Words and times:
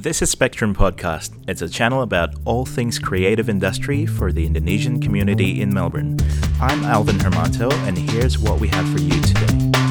This 0.00 0.22
is 0.22 0.30
Spectrum 0.30 0.74
Podcast. 0.74 1.30
It's 1.46 1.60
a 1.60 1.68
channel 1.68 2.00
about 2.00 2.34
all 2.46 2.64
things 2.64 2.98
creative 2.98 3.50
industry 3.50 4.06
for 4.06 4.32
the 4.32 4.46
Indonesian 4.46 4.98
community 4.98 5.60
in 5.60 5.74
Melbourne. 5.74 6.16
I'm 6.58 6.82
Alvin 6.84 7.18
Hermanto, 7.18 7.70
and 7.86 7.98
here's 7.98 8.38
what 8.38 8.60
we 8.60 8.68
have 8.68 8.88
for 8.88 8.98
you 8.98 9.20
today. 9.20 9.89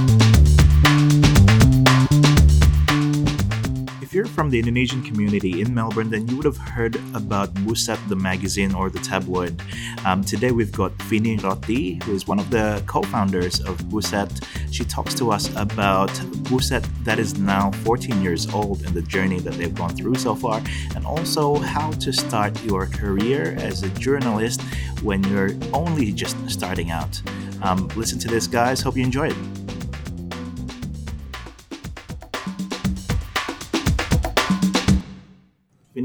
If 4.09 4.15
you're 4.15 4.25
from 4.25 4.49
the 4.49 4.57
Indonesian 4.57 5.03
community 5.03 5.61
in 5.61 5.71
Melbourne, 5.71 6.09
then 6.09 6.27
you 6.27 6.35
would 6.35 6.45
have 6.47 6.57
heard 6.57 6.95
about 7.13 7.53
Buset, 7.53 7.99
the 8.09 8.15
magazine 8.15 8.73
or 8.73 8.89
the 8.89 8.97
tabloid. 8.97 9.61
Um, 10.03 10.23
today 10.23 10.49
we've 10.49 10.71
got 10.71 10.91
Vini 11.03 11.37
Roti, 11.37 11.99
who 12.03 12.15
is 12.15 12.25
one 12.25 12.39
of 12.39 12.49
the 12.49 12.81
co-founders 12.87 13.59
of 13.59 13.77
Buset. 13.81 14.43
She 14.73 14.83
talks 14.83 15.13
to 15.13 15.29
us 15.31 15.55
about 15.55 16.09
Buset 16.49 16.87
that 17.03 17.19
is 17.19 17.37
now 17.37 17.69
14 17.83 18.19
years 18.23 18.51
old 18.51 18.81
and 18.81 18.95
the 18.95 19.03
journey 19.03 19.41
that 19.41 19.53
they've 19.53 19.75
gone 19.75 19.95
through 19.95 20.15
so 20.15 20.33
far, 20.33 20.59
and 20.95 21.05
also 21.05 21.59
how 21.59 21.91
to 21.91 22.11
start 22.11 22.59
your 22.63 22.87
career 22.87 23.55
as 23.59 23.83
a 23.83 23.89
journalist 23.89 24.63
when 25.03 25.23
you're 25.25 25.51
only 25.71 26.11
just 26.11 26.35
starting 26.49 26.89
out. 26.89 27.21
Um, 27.61 27.87
listen 27.89 28.17
to 28.17 28.27
this, 28.27 28.47
guys. 28.47 28.81
Hope 28.81 28.97
you 28.97 29.03
enjoy 29.03 29.27
it. 29.27 29.58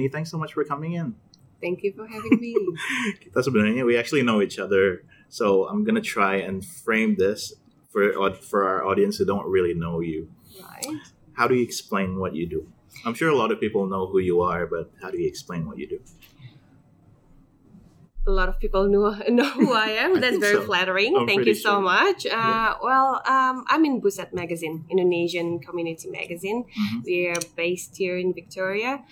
Thanks 0.09 0.31
so 0.31 0.39
much 0.39 0.55
for 0.55 0.65
coming 0.65 0.95
in. 0.95 1.15
Thank 1.61 1.83
you 1.83 1.93
for 1.97 2.07
having 2.07 2.41
me. 2.41 2.53
Kita 3.25 3.41
sebenarnya 3.41 3.89
we 3.89 3.97
actually 3.97 4.21
know 4.21 4.45
each 4.45 4.61
other, 4.61 5.07
so 5.33 5.65
I'm 5.65 5.85
gonna 5.85 6.05
try 6.05 6.37
and 6.45 6.61
frame 6.61 7.17
this 7.17 7.57
for 7.89 8.13
for 8.45 8.69
our 8.69 8.85
audience 8.85 9.17
who 9.17 9.25
don't 9.25 9.49
really 9.49 9.73
know 9.73 10.05
you. 10.05 10.29
right. 10.61 11.01
How 11.35 11.49
do 11.49 11.55
you 11.55 11.65
explain 11.65 12.21
what 12.21 12.35
you 12.35 12.47
do? 12.47 12.69
I'm 13.03 13.15
sure 13.15 13.29
a 13.29 13.35
lot 13.35 13.51
of 13.51 13.59
people 13.59 13.87
know 13.91 14.07
who 14.07 14.23
you 14.23 14.41
are, 14.41 14.67
but 14.67 14.93
how 15.03 15.11
do 15.11 15.19
you 15.19 15.27
explain 15.27 15.67
what 15.67 15.79
you 15.79 15.89
do? 15.89 15.99
A 18.27 18.31
lot 18.31 18.49
of 18.49 18.59
people 18.59 18.89
know 18.89 19.11
know 19.29 19.45
who 19.51 19.73
I 19.75 19.91
am. 20.05 20.17
I 20.17 20.21
That's 20.21 20.39
very 20.39 20.57
so. 20.57 20.65
flattering. 20.65 21.13
I'm 21.17 21.27
Thank 21.27 21.45
you 21.47 21.55
so 21.55 21.73
sure. 21.73 21.81
much. 21.83 22.25
Uh, 22.25 22.31
Yeah. 22.31 22.75
Well, 22.83 23.21
um, 23.27 23.65
I'm 23.69 23.85
in 23.85 24.01
Buset 24.01 24.33
Magazine, 24.33 24.85
Indonesian 24.89 25.59
community 25.61 26.09
magazine. 26.09 26.65
Mhm. 26.65 27.05
We're 27.05 27.41
based 27.57 27.97
here 28.01 28.17
in 28.17 28.33
Victoria. 28.33 29.05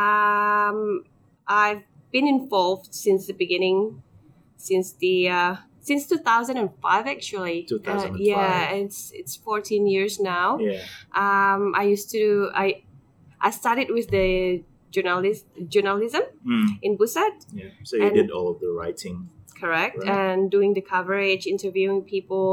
Um, 0.00 1.04
I've 1.46 1.82
been 2.10 2.26
involved 2.26 2.92
since 2.94 3.26
the 3.26 3.34
beginning, 3.34 4.02
since 4.56 4.92
the 4.98 5.28
uh, 5.28 5.56
since 5.80 6.06
2005 6.08 7.06
actually. 7.06 7.64
Uh, 7.64 7.78
2005. 7.78 8.20
yeah, 8.20 8.70
it's 8.82 9.12
it's 9.14 9.36
14 9.36 9.86
years 9.86 10.18
now. 10.18 10.58
Yeah, 10.58 10.82
Um, 11.14 11.72
I 11.78 11.84
used 11.94 12.10
to 12.18 12.50
I 12.54 12.82
I 13.40 13.50
started 13.50 13.88
with 13.90 14.08
the 14.10 14.62
journalist 14.96 15.44
journalism 15.74 16.22
Mm, 16.46 16.68
in 16.86 16.92
Buset. 17.00 17.34
yeah. 17.52 17.70
So 17.88 17.96
you 17.96 18.04
And- 18.06 18.14
did 18.20 18.30
all 18.36 18.48
of 18.52 18.58
the 18.64 18.70
writing. 18.78 19.16
correct 19.62 19.96
Right. 19.98 20.08
and 20.16 20.50
doing 20.56 20.70
the 20.78 20.84
coverage 20.94 21.44
interviewing 21.54 21.98
people 22.14 22.50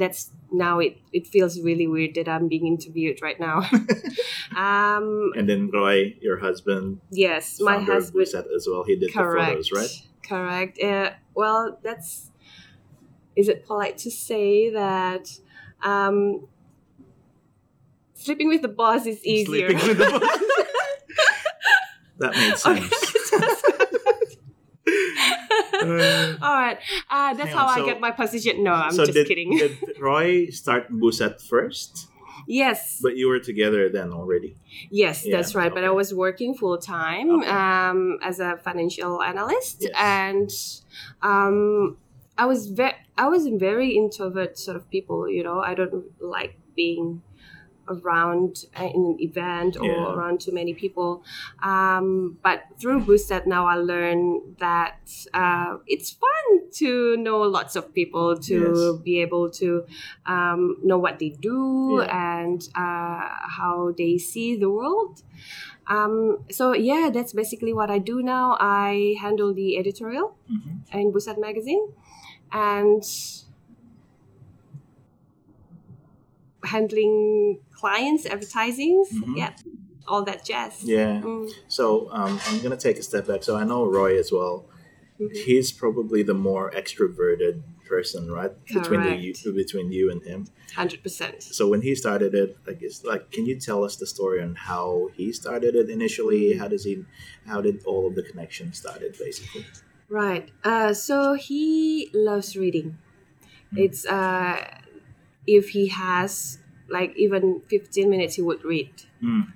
that's 0.00 0.22
now 0.64 0.74
it, 0.86 0.94
it 1.18 1.24
feels 1.34 1.52
really 1.68 1.86
weird 1.94 2.12
that 2.18 2.28
i'm 2.34 2.46
being 2.54 2.66
interviewed 2.74 3.16
right 3.26 3.38
now 3.48 3.56
um 4.64 5.06
And 5.38 5.46
then 5.50 5.62
Roy, 5.78 5.98
your 6.26 6.38
husband, 6.46 6.86
yes 7.24 7.44
my 7.60 7.78
husband 7.92 8.16
Buset 8.16 8.46
as 8.56 8.64
well. 8.70 8.82
He 8.90 8.94
did 9.02 9.12
correct 9.12 9.36
the 9.36 9.52
photos, 9.52 9.68
right? 9.80 9.92
correct 10.30 10.74
uh, 10.90 11.10
well 11.40 11.60
that's 11.86 12.10
is 13.40 13.46
it 13.52 13.58
polite 13.68 13.96
to 14.04 14.10
say 14.28 14.70
that 14.82 15.24
um 15.92 16.16
sleeping 18.24 18.48
with 18.52 18.62
the 18.66 18.72
boss 18.82 19.02
is 19.12 19.20
easier 19.24 19.68
Sleeping 19.68 19.88
with 19.88 19.98
the 19.98 20.10
boss. 20.20 20.40
that 22.18 22.34
made 22.34 22.56
sense. 22.58 22.92
Uh, 25.78 26.36
all 26.42 26.54
right 26.54 26.78
uh, 27.10 27.34
that's 27.34 27.52
how 27.52 27.66
on, 27.66 27.82
i 27.82 27.84
get 27.84 28.00
my 28.00 28.10
position 28.10 28.62
no 28.62 28.72
i'm 28.72 28.92
so 28.92 29.04
just 29.04 29.14
did, 29.14 29.26
kidding 29.26 29.50
did 29.56 29.76
Roy 30.00 30.46
start 30.50 30.90
Buset 30.92 31.40
first? 31.42 32.06
yes 32.46 33.00
But 33.02 33.16
you 33.16 33.26
were 33.28 33.40
together 33.40 33.88
then 33.88 34.12
already. 34.12 34.56
Yes, 34.90 35.24
Yeah, 35.26 35.36
that's 35.36 35.54
right. 35.56 35.72
But 35.74 35.82
I 35.84 35.90
was 35.90 36.14
working 36.14 36.54
full 36.54 36.78
time 36.78 37.28
Okay. 37.40 37.48
um, 37.50 38.18
as 38.22 38.38
a 38.38 38.56
financial 38.62 39.20
analyst, 39.22 39.78
Yes. 39.82 39.92
and 39.98 40.50
um, 41.22 41.96
I 42.38 42.44
was 42.46 42.68
very, 42.68 42.94
I 43.18 43.26
was 43.28 43.48
very 43.48 43.96
introvert 43.96 44.58
sort 44.58 44.76
of 44.76 44.88
people. 44.90 45.28
You 45.28 45.42
know, 45.42 45.58
I 45.60 45.74
don't 45.74 46.04
like 46.20 46.54
being 46.76 47.22
around 47.88 48.64
in 48.76 49.02
an 49.12 49.16
event 49.20 49.76
or 49.76 49.84
Yeah. 49.86 50.14
around 50.14 50.40
too 50.40 50.52
many 50.52 50.74
people. 50.74 51.22
Um, 51.62 52.38
but 52.42 52.64
through 52.78 53.00
Buset 53.02 53.46
now, 53.46 53.66
I 53.66 53.76
learned 53.76 54.56
that 54.58 54.98
uh, 55.34 55.76
it's 55.86 56.10
fun 56.10 56.70
to 56.82 57.16
know 57.16 57.40
lots 57.42 57.76
of 57.76 57.92
people, 57.94 58.36
to 58.50 58.56
Yes. 58.94 59.02
be 59.04 59.20
able 59.22 59.50
to 59.50 59.84
um, 60.26 60.76
know 60.82 60.98
what 60.98 61.18
they 61.18 61.30
do 61.30 62.00
Yeah. 62.02 62.40
and 62.40 62.60
uh, 62.74 63.28
how 63.58 63.92
they 63.96 64.18
see 64.18 64.56
the 64.56 64.70
world. 64.70 65.22
Um, 65.88 66.38
so 66.50 66.74
yeah, 66.74 67.10
that's 67.12 67.32
basically 67.32 67.72
what 67.72 67.90
I 67.90 67.98
do 67.98 68.20
now. 68.22 68.56
I 68.58 69.14
handle 69.20 69.54
the 69.54 69.78
editorial 69.78 70.34
Mhm. 70.50 70.82
in 71.00 71.12
Buset 71.12 71.38
magazine 71.38 71.86
and 72.52 73.02
handling 76.66 77.58
clients, 77.72 78.26
advertisings, 78.26 79.08
Mhm. 79.12 79.36
yeah, 79.36 79.52
all 80.08 80.22
that 80.24 80.44
jazz. 80.44 80.82
Yeah. 80.84 81.20
Mm, 81.22 81.50
So 81.68 82.08
um, 82.12 82.38
I'm 82.46 82.58
gonna 82.62 82.76
take 82.88 82.98
a 82.98 83.02
step 83.02 83.26
back. 83.26 83.42
So 83.44 83.56
I 83.56 83.64
know 83.64 83.84
Roy 83.86 84.18
as 84.18 84.30
well. 84.32 84.56
mhm. 85.20 85.34
He's 85.46 85.72
probably 85.72 86.22
the 86.22 86.34
more 86.34 86.70
extroverted 86.80 87.62
person, 87.88 88.22
right? 88.38 88.52
Between 88.66 89.00
the 89.08 89.14
you, 89.24 89.32
Correct. 89.32 89.56
between 89.62 89.88
you 89.92 90.10
and 90.10 90.20
him. 90.30 90.40
100%. 90.74 91.42
So 91.42 91.62
when 91.72 91.80
he 91.82 91.94
started 91.94 92.34
it, 92.34 92.50
like, 92.66 92.80
it's 92.82 93.02
like, 93.04 93.30
can 93.30 93.46
you 93.46 93.56
tell 93.68 93.80
us 93.84 93.94
the 93.96 94.06
story 94.06 94.42
on 94.42 94.56
how 94.70 95.08
he 95.16 95.32
started 95.32 95.74
it 95.80 95.88
initially? 95.88 96.44
How 96.60 96.68
does 96.68 96.84
he? 96.84 96.94
How 97.46 97.60
did 97.66 97.76
all 97.86 98.06
of 98.08 98.14
the 98.18 98.22
connections 98.30 98.76
started, 98.78 99.16
basically? 99.18 99.64
Right. 100.08 100.50
Uh, 100.64 100.92
so 100.94 101.34
he 101.34 102.10
loves 102.12 102.56
reading. 102.56 102.98
Mm. 103.72 103.78
It's 103.84 104.04
uh, 104.06 104.56
if 105.46 105.70
he 105.70 105.88
has 105.88 106.58
like 106.88 107.16
even 107.16 107.62
15 107.68 108.08
minutes, 108.10 108.34
he 108.36 108.42
would 108.42 108.64
read 108.64 108.90
Mm. 109.22 109.52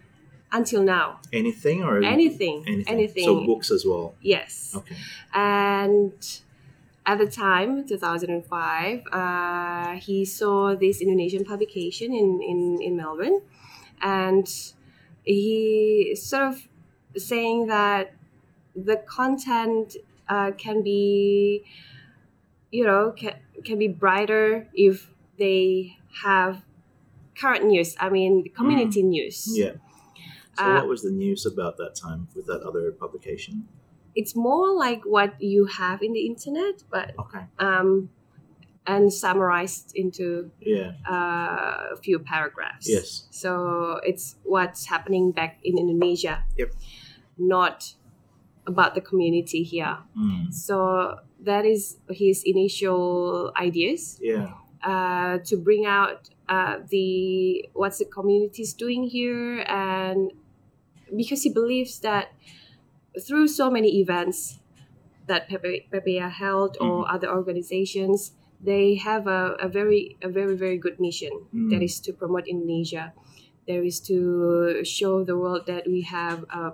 until 0.53 0.83
now. 0.83 1.21
Anything 1.33 1.83
or 1.83 2.03
Anything. 2.03 2.65
Anything. 2.89 3.25
So 3.25 3.45
books 3.47 3.71
as 3.71 3.84
well. 3.84 4.15
Yes. 4.21 4.75
Okay. 4.77 4.97
And 5.33 6.12
at 7.06 7.19
the 7.19 7.27
time, 7.27 7.87
2005, 7.87 9.03
uh, 9.12 9.93
he 10.01 10.25
saw 10.25 10.75
this 10.75 11.01
Indonesian 11.01 11.45
publication 11.45 12.12
in, 12.12 12.41
in, 12.43 12.78
in 12.83 12.97
Melbourne. 12.97 13.41
And 14.03 14.49
he 15.25 16.15
sort 16.17 16.43
of 16.49 16.69
saying 17.17 17.67
that 17.67 18.12
the 18.75 18.97
content 18.97 19.97
uh, 20.28 20.53
can 20.53 20.83
be, 20.83 21.65
you 22.71 22.84
know, 22.84 23.12
can, 23.17 23.34
can 23.65 23.78
be 23.78 23.89
brighter 23.89 24.69
if 24.75 25.11
they 25.41 25.97
have 26.23 26.62
current 27.41 27.65
news. 27.65 27.97
I 27.99 28.09
mean, 28.12 28.53
community 28.55 29.03
news. 29.03 29.49
Yeah. 29.56 29.75
So 30.59 30.65
Uh, 30.65 30.75
what 30.78 30.89
was 30.93 31.01
the 31.03 31.11
news 31.25 31.47
about 31.47 31.75
that 31.81 31.95
time 31.97 32.28
with 32.37 32.47
that 32.47 32.61
other 32.69 32.93
publication? 32.93 33.55
It's 34.15 34.34
more 34.37 34.69
like 34.87 35.03
what 35.17 35.41
you 35.41 35.65
have 35.81 35.99
in 36.06 36.12
the 36.12 36.25
internet, 36.27 36.84
but 36.91 37.15
Okay. 37.19 37.45
um, 37.59 38.11
and 38.87 39.12
summarized 39.12 39.93
into 39.95 40.51
Yeah. 40.61 40.99
uh, 41.09 41.95
a 41.95 41.99
few 42.05 42.19
paragraphs. 42.19 42.87
Yes. 42.89 43.28
So 43.31 44.01
it's 44.05 44.37
what's 44.45 44.87
happening 44.93 45.33
back 45.33 45.53
in 45.62 45.78
Indonesia. 45.78 46.45
Yep. 46.59 46.71
Not 47.39 47.95
about 48.66 48.92
the 48.95 49.01
community 49.01 49.63
here. 49.63 49.98
Mm. 50.19 50.53
So 50.53 50.77
that 51.45 51.65
is 51.65 51.97
his 52.10 52.42
initial 52.45 53.53
ideas 53.57 54.19
Yeah. 54.21 54.53
Uh, 54.82 55.38
to 55.44 55.56
bring 55.56 55.86
out 55.86 56.30
uh, 56.48 56.78
the 56.88 57.68
what's 57.74 57.98
the 57.98 58.04
communities 58.06 58.72
doing 58.74 59.04
here, 59.04 59.65
and 59.68 60.32
because 61.16 61.42
he 61.42 61.50
believes 61.53 62.00
that 62.00 62.32
through 63.27 63.48
so 63.48 63.71
many 63.71 64.00
events 64.00 64.60
that 65.27 65.48
Pepe, 65.48 65.88
PPA 65.91 66.28
held 66.30 66.77
or 66.80 67.04
Mm-hmm. 67.04 67.15
other 67.15 67.30
organizations, 67.30 68.32
they 68.60 68.97
have 68.97 69.27
a, 69.27 69.56
a 69.60 69.68
very 69.68 70.16
a 70.22 70.28
very 70.28 70.56
very 70.56 70.78
good 70.78 71.00
mission 71.00 71.30
Mm. 71.54 71.71
that 71.71 71.82
is 71.82 72.00
to 72.00 72.12
promote 72.12 72.47
Indonesia. 72.48 73.12
There 73.66 73.84
is 73.84 74.00
to 74.10 74.82
show 74.84 75.24
the 75.24 75.36
world 75.38 75.66
that 75.66 75.86
we 75.86 76.03
have 76.03 76.44
uh, 76.50 76.72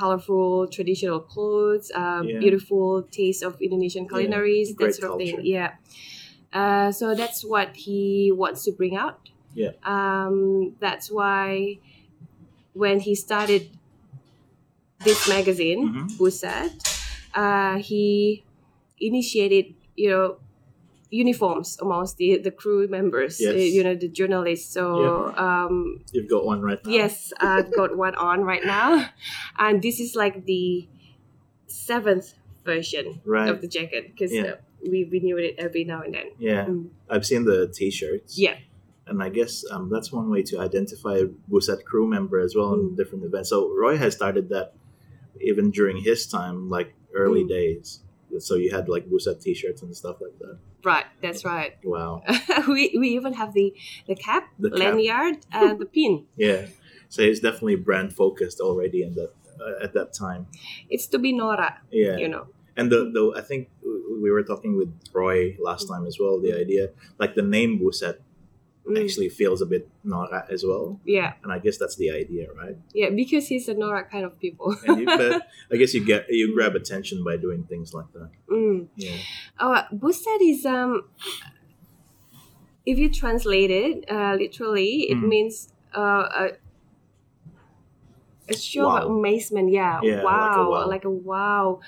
colorful 0.00 0.66
traditional 0.76 1.20
clothes, 1.32 1.86
uh, 1.94 2.22
Yeah. 2.24 2.40
beautiful 2.44 2.86
taste 3.18 3.42
of 3.48 3.52
Indonesian 3.66 4.04
Yeah, 4.04 4.10
culinaries, 4.12 4.68
great 4.74 4.94
that 4.94 4.94
sort 5.00 5.12
of 5.12 5.18
thing. 5.20 5.40
Yeah. 5.56 5.70
Uh, 6.60 6.90
so 7.00 7.14
that's 7.14 7.40
what 7.44 7.76
he 7.86 8.32
wants 8.42 8.64
to 8.66 8.72
bring 8.72 8.96
out. 8.96 9.20
Yeah. 9.54 9.72
Um, 9.84 10.36
that's 10.84 11.06
why 11.18 11.78
when 12.74 13.00
he 13.00 13.14
started 13.14 13.70
this 15.04 15.28
magazine, 15.28 15.88
Mhm. 15.88 16.06
Buset, 16.18 16.72
uh, 17.34 17.76
he 17.78 18.44
initiated, 19.00 19.74
you 19.96 20.10
know, 20.10 20.36
uniforms 21.10 21.76
amongst 21.80 22.16
the, 22.18 22.38
the 22.38 22.50
crew 22.50 22.86
members, 22.88 23.40
uh, 23.40 23.50
Yes. 23.50 23.72
you 23.74 23.82
know, 23.84 23.94
the 23.94 24.08
journalists. 24.08 24.72
So, 24.72 25.34
um, 25.36 26.00
You've 26.12 26.30
got 26.30 26.44
one 26.46 26.60
right 26.62 26.78
now. 26.84 26.90
yes, 26.92 27.32
I've 27.40 27.72
got 27.80 27.96
one 27.96 28.14
on 28.14 28.42
right 28.44 28.64
now. 28.64 29.08
And 29.58 29.82
this 29.82 29.98
is 30.00 30.14
like 30.14 30.46
the 30.46 30.86
seventh 31.66 32.34
version 32.64 33.20
Right. 33.24 33.48
of 33.48 33.60
the 33.60 33.68
jacket 33.68 34.10
because 34.12 34.32
Yeah. 34.32 34.42
uh, 34.42 34.56
we 34.88 35.04
renew 35.04 35.36
it 35.36 35.54
every 35.58 35.84
now 35.84 36.02
and 36.02 36.14
then. 36.14 36.26
Yeah. 36.38 36.66
Mm. 36.66 36.88
I've 37.08 37.26
seen 37.26 37.44
the 37.44 37.68
T-shirts. 37.68 38.38
Yeah. 38.38 38.56
And 39.06 39.22
I 39.22 39.28
guess 39.28 39.64
um, 39.70 39.90
that's 39.90 40.12
one 40.12 40.30
way 40.30 40.42
to 40.44 40.60
identify 40.60 41.16
a 41.18 41.26
Buset 41.50 41.84
crew 41.84 42.06
member 42.06 42.38
as 42.40 42.54
well 42.54 42.74
in 42.74 42.90
Mm. 42.90 42.96
different 42.96 43.24
events. 43.24 43.48
So 43.50 43.74
Roy 43.74 43.96
has 43.96 44.14
started 44.14 44.48
that 44.50 44.74
even 45.40 45.70
during 45.70 45.96
his 45.98 46.26
time, 46.26 46.68
like 46.70 46.94
early 47.14 47.44
Mm. 47.44 47.48
days. 47.48 48.00
So 48.38 48.54
you 48.54 48.70
had 48.70 48.88
like 48.88 49.10
Buset 49.10 49.42
T-shirts 49.42 49.82
and 49.82 49.94
stuff 49.96 50.20
like 50.20 50.38
that. 50.38 50.58
Right, 50.84 51.06
that's 51.22 51.44
right. 51.44 51.76
Wow. 51.84 52.22
we, 52.68 52.94
we 52.98 53.08
even 53.10 53.34
have 53.34 53.52
the, 53.54 53.74
the 54.06 54.14
cap, 54.14 54.48
The 54.58 54.70
cap. 54.70 54.78
lanyard, 54.78 55.36
and 55.52 55.78
the 55.78 55.86
pin. 55.86 56.26
Yeah. 56.36 56.66
So 57.08 57.22
he's 57.22 57.40
definitely 57.40 57.76
brand 57.76 58.12
focused 58.14 58.60
already 58.60 59.02
in 59.02 59.14
that 59.14 59.32
uh, 59.60 59.82
at 59.84 59.92
that 59.94 60.12
time. 60.14 60.46
It's 60.88 61.06
to 61.08 61.18
be 61.18 61.32
Nora, 61.32 61.78
Yeah. 61.90 62.16
you 62.16 62.28
know. 62.28 62.46
And 62.76 62.90
the, 62.90 63.10
the 63.12 63.34
I 63.36 63.42
think 63.42 63.68
we 64.22 64.30
were 64.30 64.42
talking 64.44 64.76
with 64.76 64.88
Roy 65.12 65.56
last 65.60 65.86
time 65.88 66.06
as 66.06 66.18
well. 66.20 66.40
The 66.40 66.52
idea, 66.58 66.90
like 67.18 67.34
the 67.34 67.42
name 67.42 67.78
Buset, 67.80 68.18
Mm, 68.88 69.04
actually 69.04 69.28
feels 69.28 69.60
a 69.60 69.66
bit 69.66 69.88
Nora 70.04 70.46
as 70.50 70.64
well. 70.64 70.98
yeah, 71.04 71.34
And 71.42 71.52
I 71.52 71.58
guess 71.58 71.76
that's 71.78 71.96
the 71.96 72.10
idea, 72.10 72.48
right? 72.56 72.76
yeah, 72.94 73.10
because 73.10 73.46
he's 73.48 73.68
a 73.68 73.74
Nora 73.74 74.04
kind 74.04 74.24
of 74.24 74.40
people. 74.40 74.74
You, 74.86 75.04
but 75.20 75.46
I 75.70 75.76
guess 75.76 75.92
you 75.94 76.04
get 76.04 76.26
you 76.30 76.54
grab 76.54 76.74
attention 76.74 77.22
by 77.22 77.36
doing 77.36 77.64
things 77.64 77.92
like 77.92 78.10
that. 78.14 78.30
mm. 78.50 78.88
Yeah. 78.96 79.16
Oh, 79.60 79.82
Buset 79.92 80.40
is 80.40 80.64
um. 80.64 81.04
If 82.86 82.98
you 82.98 83.10
translate 83.12 83.70
it 83.70 84.10
uh, 84.10 84.34
literally, 84.34 85.10
it 85.12 85.18
Mm. 85.18 85.28
means 85.28 85.68
uh, 85.94 86.24
a, 86.32 86.44
a 88.48 88.56
show 88.56 88.86
Wow. 88.88 89.04
of 89.04 89.10
amazement. 89.10 89.70
Yeah, 89.70 90.00
Yeah, 90.02 90.22
like 90.24 90.56
a 90.56 90.64
wow, 90.64 90.70
wow. 90.70 90.88
like 90.88 91.04
a 91.04 91.10
wow. 91.10 91.80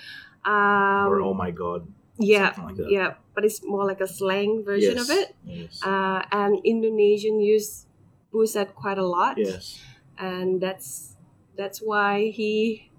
Um, 0.45 1.09
or 1.09 1.21
oh 1.23 1.35
my 1.35 1.51
god. 1.51 1.87
yeah, 2.19 2.53
like 2.59 2.77
that. 2.77 2.91
yeah, 2.91 3.15
but 3.35 3.45
it's 3.45 3.65
more 3.65 3.87
like 3.87 4.01
a 4.01 4.07
slang 4.07 4.65
version 4.65 4.97
yes. 4.97 5.09
of 5.09 5.17
it. 5.17 5.37
Yes. 5.45 5.83
Uh, 5.83 6.23
and 6.33 6.61
Indonesian 6.65 7.41
use 7.41 7.87
Buset 8.33 8.75
quite 8.75 8.99
a 8.99 9.07
lot. 9.07 9.37
yes. 9.39 9.81
and 10.19 10.61
that's 10.61 11.17
that's 11.57 11.81
why 11.81 12.31
he 12.31 12.91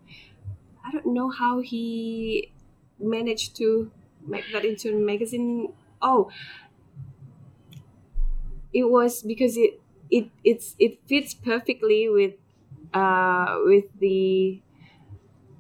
I 0.86 0.92
don't 0.92 1.14
know 1.14 1.30
how 1.30 1.62
he 1.62 2.52
managed 3.00 3.56
to 3.58 3.92
make 4.26 4.46
that 4.52 4.66
into 4.66 4.96
a 4.96 5.00
magazine. 5.00 5.74
Oh, 6.02 6.30
it 8.74 8.90
was 8.90 9.22
because 9.24 9.58
it 9.58 9.80
it 10.12 10.30
it's 10.44 10.76
it 10.80 11.00
fits 11.08 11.34
perfectly 11.34 12.10
with 12.10 12.36
uh 12.94 13.60
with 13.64 13.86
the 14.00 14.62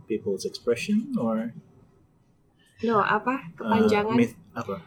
People's 0.07 0.45
expression 0.45 1.15
or 1.17 1.53
no 2.83 2.99
apa 2.99 3.31
uh, 3.31 3.55
kepanjangan 3.57 4.15
myth 4.15 4.35
apa? 4.53 4.83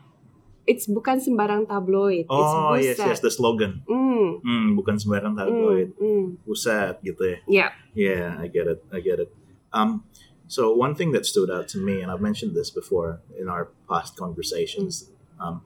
it's 0.66 0.86
bukan 0.86 1.16
sembarang 1.18 1.64
tabloid 1.64 2.26
Oh 2.28 2.74
it's 2.74 2.98
yes 2.98 2.98
yes 2.98 3.18
the 3.22 3.30
slogan. 3.30 3.82
mm, 3.86 4.42
Hmm, 4.42 4.74
bukan 4.74 4.98
sembarang 4.98 5.32
mm, 5.32 5.40
tabloid. 5.40 5.88
mm. 5.96 6.42
Buset 6.44 6.98
gitu 7.02 7.22
ya. 7.22 7.38
yeah 7.46 7.70
Yeah, 7.96 8.36
I 8.36 8.52
get 8.52 8.68
it. 8.68 8.84
I 8.92 9.00
get 9.00 9.16
it. 9.16 9.32
Um, 9.72 10.04
so 10.52 10.68
one 10.76 10.92
thing 10.92 11.16
that 11.16 11.24
stood 11.24 11.48
out 11.48 11.64
to 11.72 11.80
me, 11.80 12.04
and 12.04 12.12
I've 12.12 12.20
mentioned 12.20 12.52
this 12.52 12.68
before 12.68 13.24
in 13.40 13.48
our 13.48 13.72
past 13.88 14.20
conversations, 14.20 15.08
um, 15.40 15.64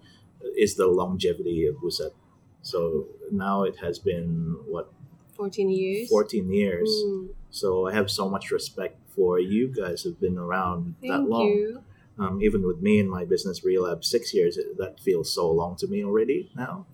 is 0.55 0.79
the 0.79 0.87
longevity 0.87 1.67
of 1.67 1.83
Buset. 1.83 2.15
So 2.63 3.11
now 3.35 3.67
it 3.67 3.83
has 3.83 3.99
been 3.99 4.63
what 4.71 4.95
14 5.35 5.75
years 5.75 6.07
14 6.07 6.47
years. 6.55 6.87
Mm, 6.87 7.35
So 7.51 7.89
I 7.91 7.99
have 7.99 8.07
so 8.15 8.31
much 8.31 8.55
respect 8.55 8.95
for 9.11 9.41
you 9.43 9.67
guys 9.67 10.07
who've 10.07 10.21
been 10.21 10.39
around 10.39 10.95
that 11.03 11.25
thank 11.25 11.27
long. 11.27 11.51
you 11.51 11.83
Um, 12.21 12.43
even 12.43 12.67
with 12.67 12.83
me 12.83 13.01
and 13.01 13.09
my 13.09 13.25
business 13.25 13.65
Relab 13.65 14.05
six 14.05 14.35
years, 14.35 14.59
that 14.77 15.01
feels 15.01 15.33
so 15.33 15.51
long 15.51 15.75
to 15.77 15.87
me 15.89 16.05
already 16.05 16.53
now. 16.55 16.85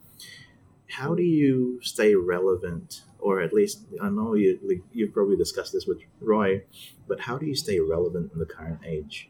How 0.90 1.16
do 1.16 1.22
you 1.22 1.80
stay 1.82 2.14
relevant, 2.14 3.02
or 3.18 3.40
at 3.42 3.52
least 3.52 3.82
I 4.00 4.08
know 4.08 4.34
you 4.34 4.60
like, 4.62 4.82
you've 4.92 5.12
probably 5.12 5.36
discussed 5.36 5.72
this 5.72 5.84
with 5.84 5.98
Roy, 6.20 6.62
but 7.08 7.26
how 7.26 7.38
do 7.38 7.46
you 7.46 7.56
stay 7.56 7.80
relevant 7.80 8.30
in 8.32 8.38
the 8.38 8.46
current 8.46 8.80
age? 8.86 9.28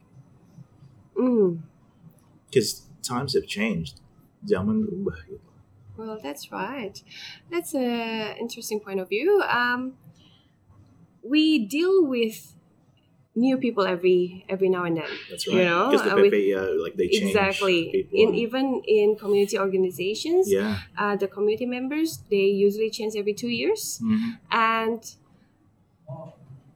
mm. 1.17 1.61
Because 2.51 2.83
times 3.03 3.35
have 3.35 3.47
changed. 3.47 4.01
Zaman 4.47 4.85
berubah 4.85 5.27
gitu. 5.27 5.51
Well, 5.97 6.21
that's 6.23 6.53
right. 6.53 7.01
That's 7.51 7.73
an 7.73 8.37
interesting 8.37 8.81
point 8.81 9.01
of 9.01 9.09
view. 9.09 9.41
Um, 9.49 9.97
we 11.25 11.65
deal 11.65 12.05
with 12.05 12.56
new 13.37 13.57
people 13.59 13.85
every 13.87 14.45
every 14.49 14.69
now 14.77 14.85
and 14.89 14.97
then. 14.97 15.13
That's 15.31 15.47
right. 15.47 15.57
You 15.59 15.65
know, 15.65 15.91
Because 15.91 16.05
the 16.09 16.13
uh, 16.17 16.23
with- 16.25 16.33
uh, 16.33 16.83
like 16.83 16.95
they 16.97 17.09
change 17.09 17.31
exactly. 17.37 17.79
people. 17.93 18.19
In 18.23 18.35
even 18.35 18.67
in 18.89 19.17
community 19.17 19.59
organizations, 19.59 20.51
yeah. 20.51 20.79
uh, 20.99 21.15
the 21.17 21.29
community 21.29 21.67
members 21.67 22.19
they 22.33 22.47
usually 22.67 22.91
change 22.91 23.13
every 23.17 23.35
two 23.35 23.53
years, 23.61 24.01
Mhm. 24.03 24.39
and 24.51 25.01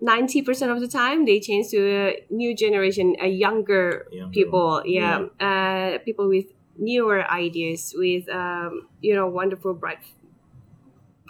ninety 0.00 0.42
percent 0.42 0.70
of 0.70 0.80
the 0.80 0.88
time 0.88 1.24
they 1.26 1.40
change 1.40 1.68
to 1.70 1.78
a 1.80 2.24
new 2.30 2.54
generation, 2.54 3.16
a 3.20 3.28
younger 3.28 4.06
Younger. 4.12 4.32
people 4.32 4.82
yeah, 4.84 5.26
Uh, 5.40 5.98
people 6.04 6.28
with 6.28 6.46
newer 6.78 7.20
ideas 7.30 7.92
with 7.96 8.24
um, 8.28 8.88
you 9.00 9.14
know 9.14 9.26
wonderful 9.28 9.74
bright 9.74 10.00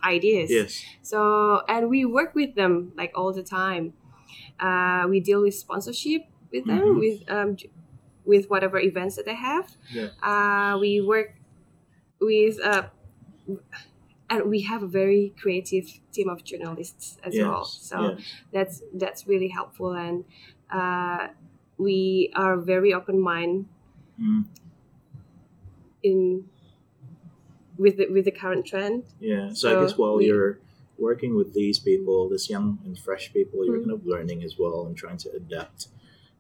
ideas 0.05 0.49
Yes. 0.51 0.85
so 1.03 1.61
and 1.69 1.91
we 1.91 2.05
work 2.07 2.35
with 2.35 2.55
them 2.55 2.93
like 2.97 3.13
all 3.15 3.33
the 3.35 3.43
time 3.43 3.93
uh, 4.61 5.07
we 5.09 5.21
deal 5.21 5.41
with 5.43 5.55
sponsorship 5.55 6.23
with 6.53 6.65
them 6.67 6.81
Mhm. 6.81 6.99
with 7.05 7.19
um, 7.31 7.57
with 8.25 8.45
whatever 8.51 8.79
events 8.79 9.17
that 9.17 9.25
they 9.25 9.35
have 9.51 9.67
Yeah. 9.93 10.09
uh, 10.31 10.79
we 10.79 11.01
work 11.01 11.31
with 12.21 12.61
uh, 12.63 12.85
and 14.29 14.41
we 14.51 14.61
have 14.63 14.83
a 14.83 14.87
very 14.87 15.33
creative 15.41 15.87
team 16.13 16.29
of 16.29 16.45
journalists 16.45 17.19
as 17.25 17.35
yes. 17.35 17.45
well 17.45 17.65
so 17.65 17.97
yes. 18.03 18.21
that's 18.53 18.83
that's 18.95 19.27
really 19.27 19.49
helpful 19.49 19.93
and 19.93 20.25
uh, 20.71 21.29
we 21.79 22.31
are 22.35 22.57
very 22.57 22.93
open 22.95 23.19
mind 23.21 23.67
Mm. 24.21 24.45
in 26.03 26.45
with 27.79 27.97
the, 27.97 28.07
with 28.09 28.25
the 28.27 28.31
current 28.31 28.67
trend 28.67 29.05
Yeah. 29.19 29.51
So, 29.55 29.67
I 29.81 29.83
guess 29.83 29.97
while 29.97 30.17
we- 30.17 30.27
you're 30.27 30.59
working 31.01 31.35
with 31.35 31.55
these 31.55 31.79
people, 31.79 32.29
this 32.29 32.49
young 32.51 32.79
and 32.85 32.99
fresh 32.99 33.33
people, 33.33 33.65
you're 33.65 33.79
Mhm. 33.79 33.85
kind 33.87 33.93
of 33.93 34.07
learning 34.07 34.45
as 34.45 34.59
well 34.59 34.87
and 34.87 34.97
trying 34.97 35.17
to 35.19 35.31
adapt 35.33 35.89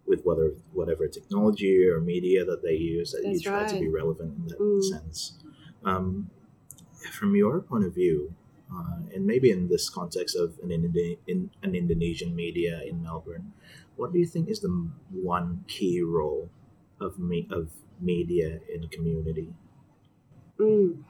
with 0.07 0.25
whether 0.25 0.50
whatever 0.73 1.09
technology 1.09 1.87
or 1.87 2.00
media 2.00 2.45
that 2.45 2.62
they 2.62 2.76
use. 2.76 3.12
That 3.12 3.25
you 3.25 3.33
That's 3.33 3.43
try 3.43 3.64
to 3.67 3.79
be 3.79 3.88
relevant 3.88 4.37
in 4.38 4.47
that 4.49 4.59
Mm. 4.59 4.83
sense. 4.83 5.19
Um, 5.85 6.31
from 7.19 7.35
your 7.35 7.61
point 7.61 7.85
of 7.85 7.95
view, 7.95 8.35
uh, 8.73 8.99
and 9.14 9.26
maybe 9.26 9.50
in 9.50 9.69
this 9.69 9.88
context 9.88 10.37
of 10.37 10.59
an, 10.62 10.71
Indo- 10.71 11.17
in, 11.26 11.50
an 11.62 11.75
Indonesian 11.75 12.35
media 12.37 12.83
in 12.83 13.02
Melbourne, 13.02 13.52
what 13.97 14.12
do 14.12 14.19
you 14.19 14.26
think 14.26 14.49
is 14.49 14.61
the 14.61 14.88
one 15.11 15.64
key 15.67 16.00
role 16.02 16.50
of 17.00 17.19
me 17.19 17.47
of 17.50 17.73
media 18.00 18.61
in 18.73 18.85
a 18.85 18.88
community? 18.88 19.55
Mm. 20.59 21.02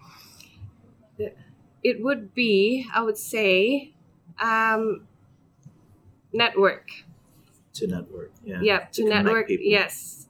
It 1.83 2.03
would 2.03 2.35
be, 2.35 2.87
I 2.95 3.03
would 3.03 3.17
say, 3.19 3.95
um, 4.41 5.07
network. 6.33 6.91
To 7.75 7.87
network, 7.87 8.33
yeah, 8.45 8.61
Yeah, 8.63 8.79
to, 8.93 9.03
connect 9.03 9.25
network. 9.25 9.47
people. 9.49 9.67
Yes. 9.67 10.27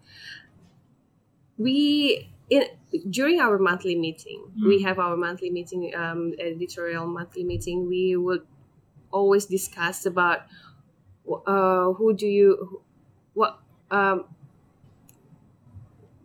We 1.58 2.28
in 2.48 2.64
during 3.08 3.40
our 3.40 3.58
monthly 3.58 3.94
meeting, 3.94 4.50
Mm. 4.58 4.66
we 4.68 4.82
have 4.82 4.98
our 4.98 5.16
monthly 5.16 5.50
meeting, 5.50 5.94
um, 5.94 6.34
editorial 6.38 7.06
monthly 7.06 7.44
meeting. 7.44 7.86
We 7.86 8.16
would 8.16 8.46
always 9.12 9.46
discuss 9.46 10.06
about 10.06 10.42
uh, 11.46 11.92
who 11.94 12.12
do 12.14 12.26
you, 12.26 12.82
what, 13.34 13.60
um, 13.90 14.24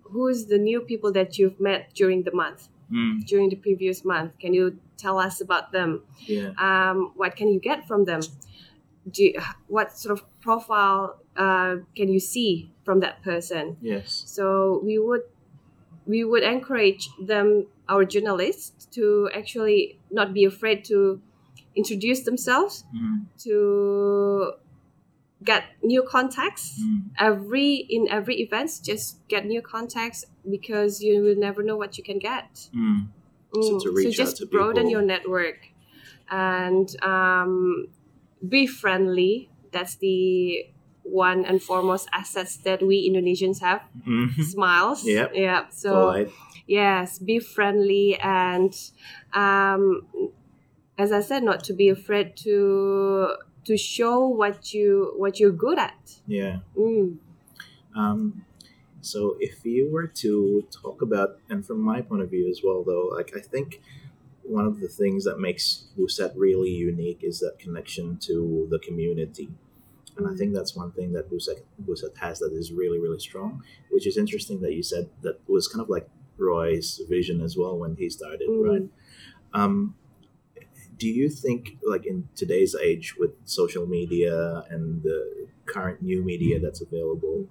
who's 0.03 0.46
the 0.48 0.58
new 0.58 0.82
people 0.82 1.12
that 1.12 1.38
you've 1.38 1.60
met 1.60 1.94
during 1.94 2.24
the 2.24 2.32
month, 2.32 2.70
Mm, 2.92 3.25
during 3.25 3.50
the 3.50 3.56
previous 3.56 4.06
month. 4.06 4.38
Can 4.39 4.54
you 4.54 4.80
tell 4.98 5.18
us 5.18 5.42
about 5.42 5.72
them? 5.72 6.04
yeah. 6.27 6.51
um, 6.58 7.12
what 7.15 7.36
can 7.36 7.48
you 7.50 7.60
get 7.60 7.88
from 7.88 8.06
them 8.06 8.22
do 9.12 9.24
you, 9.24 9.34
what 9.68 9.98
sort 9.98 10.18
of 10.20 10.25
profile 10.42 11.20
uh, 11.38 11.77
can 11.96 12.10
you 12.10 12.20
see 12.20 12.72
from 12.84 13.00
that 13.01 13.22
person 13.24 13.77
Yes. 13.82 14.24
so 14.27 14.82
we 14.84 14.98
would 15.00 15.22
we 16.08 16.24
would 16.24 16.44
encourage 16.44 17.10
them 17.20 17.68
our 17.89 18.06
journalists 18.06 18.86
to 18.98 19.30
actually 19.34 20.00
not 20.12 20.34
be 20.34 20.46
afraid 20.46 20.84
to 20.86 21.22
introduce 21.75 22.22
themselves 22.24 22.84
Mm, 22.96 23.25
to 23.46 24.54
get 25.46 25.64
new 25.84 26.04
contacts 26.04 26.80
mm, 26.82 27.02
every 27.20 27.75
in 27.90 28.08
every 28.10 28.36
event 28.42 28.70
just 28.84 29.06
get 29.28 29.46
new 29.46 29.62
contacts 29.62 30.25
because 30.50 31.02
you 31.02 31.22
will 31.24 31.36
never 31.48 31.62
know 31.64 31.78
what 31.78 31.98
you 31.98 32.04
can 32.04 32.20
get 32.20 32.70
mm. 32.74 33.08
So 33.54 33.80
to 33.80 33.92
reach 33.92 34.08
out 34.20 34.25
just 34.25 34.38
to 34.38 34.46
broaden 34.48 34.75
people. 34.88 34.92
your 34.92 35.02
network 35.02 35.60
and 36.30 36.88
um, 37.04 37.88
be 38.48 38.68
friendly 38.68 39.50
that's 39.72 39.96
the 39.96 40.66
one 41.04 41.46
and 41.46 41.62
foremost 41.62 42.10
assets 42.12 42.58
that 42.58 42.82
we 42.82 43.08
indonesians 43.10 43.60
have 43.62 43.82
Mhm. 44.08 44.44
smiles 44.44 45.06
Yep. 45.06 45.32
yeah 45.36 45.62
so 45.70 45.92
Polite. 45.92 46.30
yes 46.68 47.20
be 47.20 47.40
friendly 47.40 48.18
and 48.20 48.74
um, 49.34 50.02
as 50.98 51.12
i 51.12 51.22
said 51.22 51.44
not 51.44 51.64
to 51.64 51.74
be 51.74 51.88
afraid 51.90 52.36
to 52.38 53.36
to 53.66 53.76
show 53.78 54.28
what 54.28 54.74
you 54.74 55.14
what 55.18 55.40
you're 55.40 55.52
good 55.66 55.78
at 55.80 56.20
Yeah. 56.28 56.60
mm. 56.78 57.18
Um, 57.96 58.46
so 59.02 59.38
if 59.40 59.66
you 59.66 59.90
were 59.92 60.08
to 60.08 60.68
talk 60.72 61.02
about, 61.02 61.40
and 61.50 61.66
from 61.66 61.80
my 61.80 62.02
point 62.02 62.22
of 62.24 62.30
view 62.30 62.50
as 62.50 62.62
well, 62.64 62.84
though, 62.84 63.06
like 63.16 63.32
I 63.36 63.40
think 63.40 63.82
one 64.44 64.66
of 64.66 64.80
the 64.80 64.88
things 64.88 65.24
that 65.26 65.40
makes 65.40 65.86
Buset 65.98 66.34
really 66.36 66.72
unique 66.72 67.20
is 67.24 67.40
that 67.40 67.58
connection 67.60 68.18
to 68.28 68.68
the 68.70 68.80
community. 68.80 69.50
And 70.18 70.28
I 70.28 70.36
think 70.36 70.54
that's 70.54 70.76
one 70.76 70.92
thing 70.92 71.14
that 71.14 71.30
Buset, 71.30 71.62
Buset 71.84 72.16
has 72.18 72.40
that 72.40 72.52
is 72.54 72.72
really, 72.72 73.00
really 73.00 73.20
strong, 73.20 73.64
which 73.92 74.08
is 74.08 74.18
interesting 74.18 74.62
that 74.62 74.74
you 74.74 74.84
said 74.84 75.10
that 75.22 75.40
was 75.48 75.68
kind 75.68 75.82
of 75.82 75.90
like 75.90 76.10
Roy's 76.38 77.02
vision 77.10 77.42
as 77.42 77.56
well 77.58 77.78
when 77.78 77.96
he 77.96 78.10
started, 78.10 78.48
Mm. 78.50 78.70
right? 78.70 78.90
Um, 79.54 79.96
do 80.98 81.08
you 81.08 81.30
think, 81.30 81.78
like 81.84 82.06
in 82.06 82.28
today's 82.36 82.75
age 82.75 83.16
with 83.18 83.32
social 83.46 83.86
media 83.86 84.64
and 84.70 85.04
the 85.04 85.48
current 85.66 86.02
new 86.02 86.24
media 86.24 86.60
that's 86.60 86.82
available, 86.82 87.48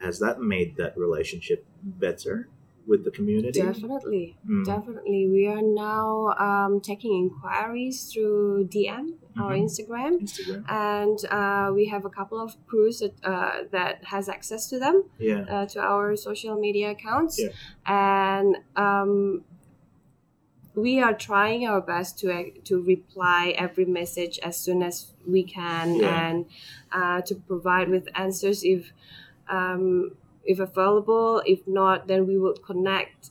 has 0.00 0.18
that 0.20 0.40
made 0.40 0.76
that 0.76 0.96
relationship 0.96 1.64
better 1.82 2.48
with 2.86 3.04
the 3.04 3.10
community? 3.10 3.60
definitely 3.60 4.36
Mm. 4.46 4.64
Definitely. 4.66 5.28
We 5.30 5.46
are 5.46 5.62
now 5.62 6.34
um, 6.48 6.80
taking 6.80 7.12
inquiries 7.24 7.96
through 8.12 8.68
DM 8.74 9.14
or 9.42 9.50
Mhm. 9.52 9.64
Instagram. 9.64 10.12
Instagram. 10.20 10.62
And 10.68 11.18
uh, 11.40 11.72
we 11.74 11.86
have 11.86 12.04
a 12.04 12.10
couple 12.10 12.38
of 12.38 12.50
crews 12.66 13.00
that, 13.00 13.14
uh, 13.24 13.64
that 13.72 14.04
has 14.04 14.28
access 14.28 14.68
to 14.70 14.78
them, 14.78 15.04
Yeah. 15.18 15.40
uh, 15.48 15.66
to 15.72 15.80
our 15.80 16.14
social 16.16 16.54
media 16.60 16.90
accounts. 16.90 17.40
Yeah. 17.40 17.48
And 17.86 18.56
um, 18.76 19.44
we 20.74 21.00
are 21.00 21.14
trying 21.14 21.66
our 21.66 21.80
best 21.80 22.18
to, 22.20 22.50
to 22.64 22.82
reply 22.82 23.54
every 23.56 23.84
message 23.84 24.38
as 24.40 24.56
soon 24.58 24.82
as 24.82 25.12
we 25.26 25.42
can 25.44 25.96
Yeah. 25.96 26.28
and 26.28 26.46
uh, 26.92 27.20
to 27.22 27.34
provide 27.36 27.88
with 27.88 28.08
answers 28.14 28.64
if, 28.64 28.92
um, 29.48 30.16
if 30.44 30.58
available. 30.58 31.42
If 31.46 31.66
not, 31.66 32.06
then 32.08 32.26
we 32.26 32.38
will 32.38 32.54
connect 32.54 33.30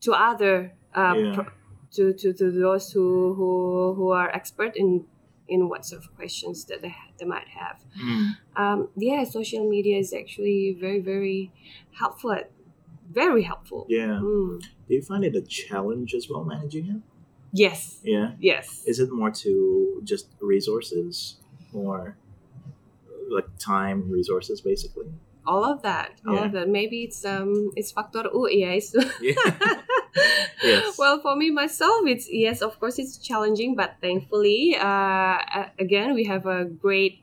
to 0.00 0.12
other 0.12 0.72
uh, 0.94 1.14
Yeah. 1.16 1.34
pro- 1.34 1.52
to, 1.92 2.12
to, 2.12 2.32
to 2.34 2.50
those 2.50 2.92
who, 2.92 3.34
who 3.34 3.94
who 3.94 4.10
are 4.10 4.28
expert 4.30 4.76
in 4.76 5.04
in 5.48 5.68
what 5.68 5.86
sort 5.86 6.02
of 6.04 6.14
questions 6.16 6.64
that 6.66 6.82
they, 6.82 6.94
they 7.18 7.24
might 7.24 7.46
have. 7.48 7.78
Mm. 8.02 8.36
Um, 8.56 8.88
yeah, 8.96 9.24
social 9.24 9.68
media 9.68 9.98
is 9.98 10.12
actually 10.12 10.76
very 10.78 11.00
very 11.00 11.52
helpful, 11.92 12.36
very 13.10 13.42
helpful. 13.42 13.86
Yeah. 13.88 14.20
Mm. 14.22 14.60
Do 14.88 14.94
you 14.94 15.02
find 15.02 15.24
it 15.24 15.34
a 15.36 15.42
challenge 15.42 16.14
as 16.14 16.28
well 16.30 16.44
managing 16.44 16.86
it? 16.86 17.02
Yes, 17.52 18.00
Yeah. 18.04 18.32
yes. 18.38 18.84
Is 18.86 18.98
it 19.00 19.10
more 19.10 19.30
to 19.30 20.00
just 20.04 20.26
resources 20.40 21.36
or 21.72 22.16
like 23.30 23.46
time 23.58 24.10
resources 24.10 24.60
basically? 24.60 25.06
all 25.48 25.62
of 25.64 25.80
that, 25.82 26.10
all 26.26 26.34
Yeah. 26.34 26.46
of 26.46 26.52
that. 26.52 26.68
Maybe 26.68 27.04
it's 27.04 27.24
um 27.24 27.70
it's 27.76 27.92
factor 27.92 28.24
U, 28.34 28.48
yes. 28.50 28.94
Yeah. 29.22 29.34
Yes. 30.62 30.96
Well, 30.98 31.20
for 31.20 31.36
me 31.36 31.50
myself, 31.52 32.02
it's 32.06 32.26
yes, 32.32 32.62
of 32.62 32.80
course, 32.80 32.98
it's 32.98 33.16
challenging, 33.18 33.76
but 33.76 33.94
thankfully, 34.00 34.74
uh, 34.74 35.38
again, 35.78 36.14
we 36.18 36.24
have 36.24 36.46
a 36.46 36.64
great 36.64 37.20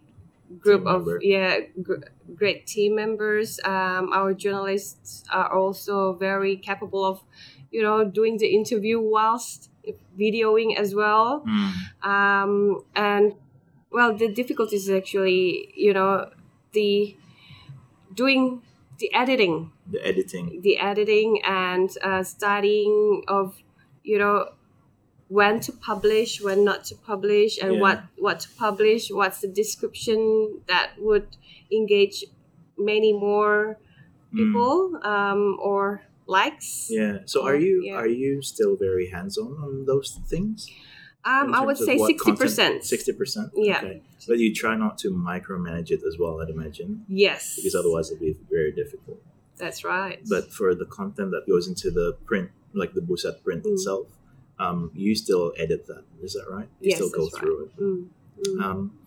group 0.59 0.85
of 0.85 1.07
yeah, 1.21 1.59
gr- 1.81 2.05
great 2.35 2.65
team 2.67 2.95
members. 2.95 3.59
Um, 3.63 4.11
our 4.13 4.33
journalists 4.33 5.23
are 5.31 5.51
also 5.51 6.13
very 6.13 6.55
capable 6.57 7.05
of, 7.05 7.23
you 7.71 7.81
know, 7.81 8.03
doing 8.05 8.37
the 8.37 8.47
interview 8.47 8.99
whilst 8.99 9.69
videoing 10.17 10.77
as 10.77 10.95
well. 10.95 11.43
Mm. 11.47 12.05
Um, 12.07 12.83
and 12.95 13.33
well, 13.91 14.15
the 14.15 14.31
difficulty 14.31 14.75
is 14.77 14.89
actually, 14.89 15.73
you 15.75 15.93
know, 15.93 16.29
the 16.73 17.15
doing 18.13 18.61
the 18.99 19.13
editing 19.13 19.71
The 19.89 20.05
editing. 20.05 20.61
the 20.61 20.77
editing 20.77 21.41
and 21.43 21.89
uh, 22.01 22.23
studying 22.23 23.23
of 23.27 23.57
you 24.03 24.17
know 24.19 24.49
when 25.29 25.59
to 25.61 25.71
publish 25.71 26.41
when 26.41 26.63
not 26.63 26.83
to 26.85 26.95
publish 26.95 27.57
and 27.61 27.75
Yeah. 27.75 27.79
what 27.81 28.03
what 28.17 28.39
to 28.41 28.49
publish 28.57 29.09
what's 29.09 29.39
the 29.41 29.47
description 29.47 30.19
that 30.67 30.91
would 30.99 31.27
engage 31.71 32.25
many 32.77 33.13
more 33.13 33.77
Mm. 34.33 34.37
people 34.37 34.99
um, 35.05 35.57
or 35.61 36.01
likes 36.27 36.87
Yeah. 36.89 37.19
So 37.25 37.43
are 37.47 37.55
you 37.55 37.83
Yeah. 37.85 37.95
are 37.99 38.07
you 38.07 38.41
still 38.41 38.75
very 38.75 39.07
hands 39.15 39.37
on 39.37 39.51
on 39.65 39.85
those 39.85 40.19
things? 40.33 40.67
um, 41.25 41.53
i 41.53 41.61
would 41.65 41.77
say 41.77 41.95
60 41.97 42.33
percent 42.41 42.83
Sixty 42.83 43.13
percent. 43.13 43.47
Yeah. 43.55 43.77
Okay. 43.77 44.01
But 44.27 44.39
you 44.43 44.49
try 44.53 44.75
not 44.75 44.93
to 45.03 45.07
micromanage 45.31 45.89
it 45.95 46.01
as 46.09 46.15
well, 46.21 46.33
I'd 46.41 46.49
imagine, 46.49 47.05
yes 47.07 47.41
because 47.55 47.75
otherwise 47.81 48.05
it'd 48.09 48.19
be 48.31 48.35
very 48.57 48.71
difficult. 48.81 49.19
that's 49.63 49.81
right 49.85 50.19
But 50.35 50.43
for 50.57 50.69
the 50.81 50.85
content 50.99 51.29
that 51.35 51.43
goes 51.53 51.65
into 51.71 51.89
the 51.99 52.07
print, 52.29 52.49
like 52.81 52.91
the 52.97 53.01
Buset 53.09 53.35
print 53.45 53.63
Mm. 53.63 53.73
itself, 53.73 54.07
um, 54.63 54.91
you 54.93 55.15
still 55.15 55.53
edit 55.57 55.87
that. 55.87 56.03
Is 56.21 56.33
that 56.33 56.45
right? 56.49 56.69
You 56.79 56.89
Yes, 56.91 56.97
still 56.97 57.09
go 57.09 57.29
through 57.29 57.65
it. 57.65 57.77
Mm, 57.79 58.07
mm. 58.47 58.61
Um, 58.63 58.97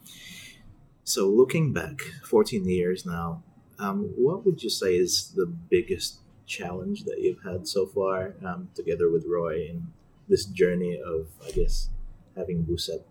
so 1.04 1.28
looking 1.28 1.72
back, 1.72 2.00
14 2.24 2.68
years 2.68 3.06
now, 3.06 3.42
um, 3.78 4.12
what 4.16 4.44
would 4.44 4.62
you 4.62 4.70
say 4.70 4.96
is 4.96 5.32
the 5.34 5.46
biggest 5.46 6.18
challenge 6.46 7.04
that 7.04 7.18
you've 7.20 7.42
had 7.42 7.66
so 7.66 7.86
far 7.86 8.34
um, 8.44 8.68
together 8.74 9.10
with 9.10 9.24
Roy 9.26 9.66
in 9.70 9.92
this 10.28 10.44
journey 10.44 11.00
of, 11.00 11.28
I 11.46 11.50
guess, 11.52 11.90
having 12.36 12.64
Buset? 12.64 13.02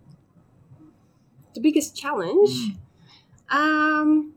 the 1.54 1.60
biggest 1.62 1.96
challenge 1.96 2.50
Mm. 2.50 2.76
um 3.56 4.32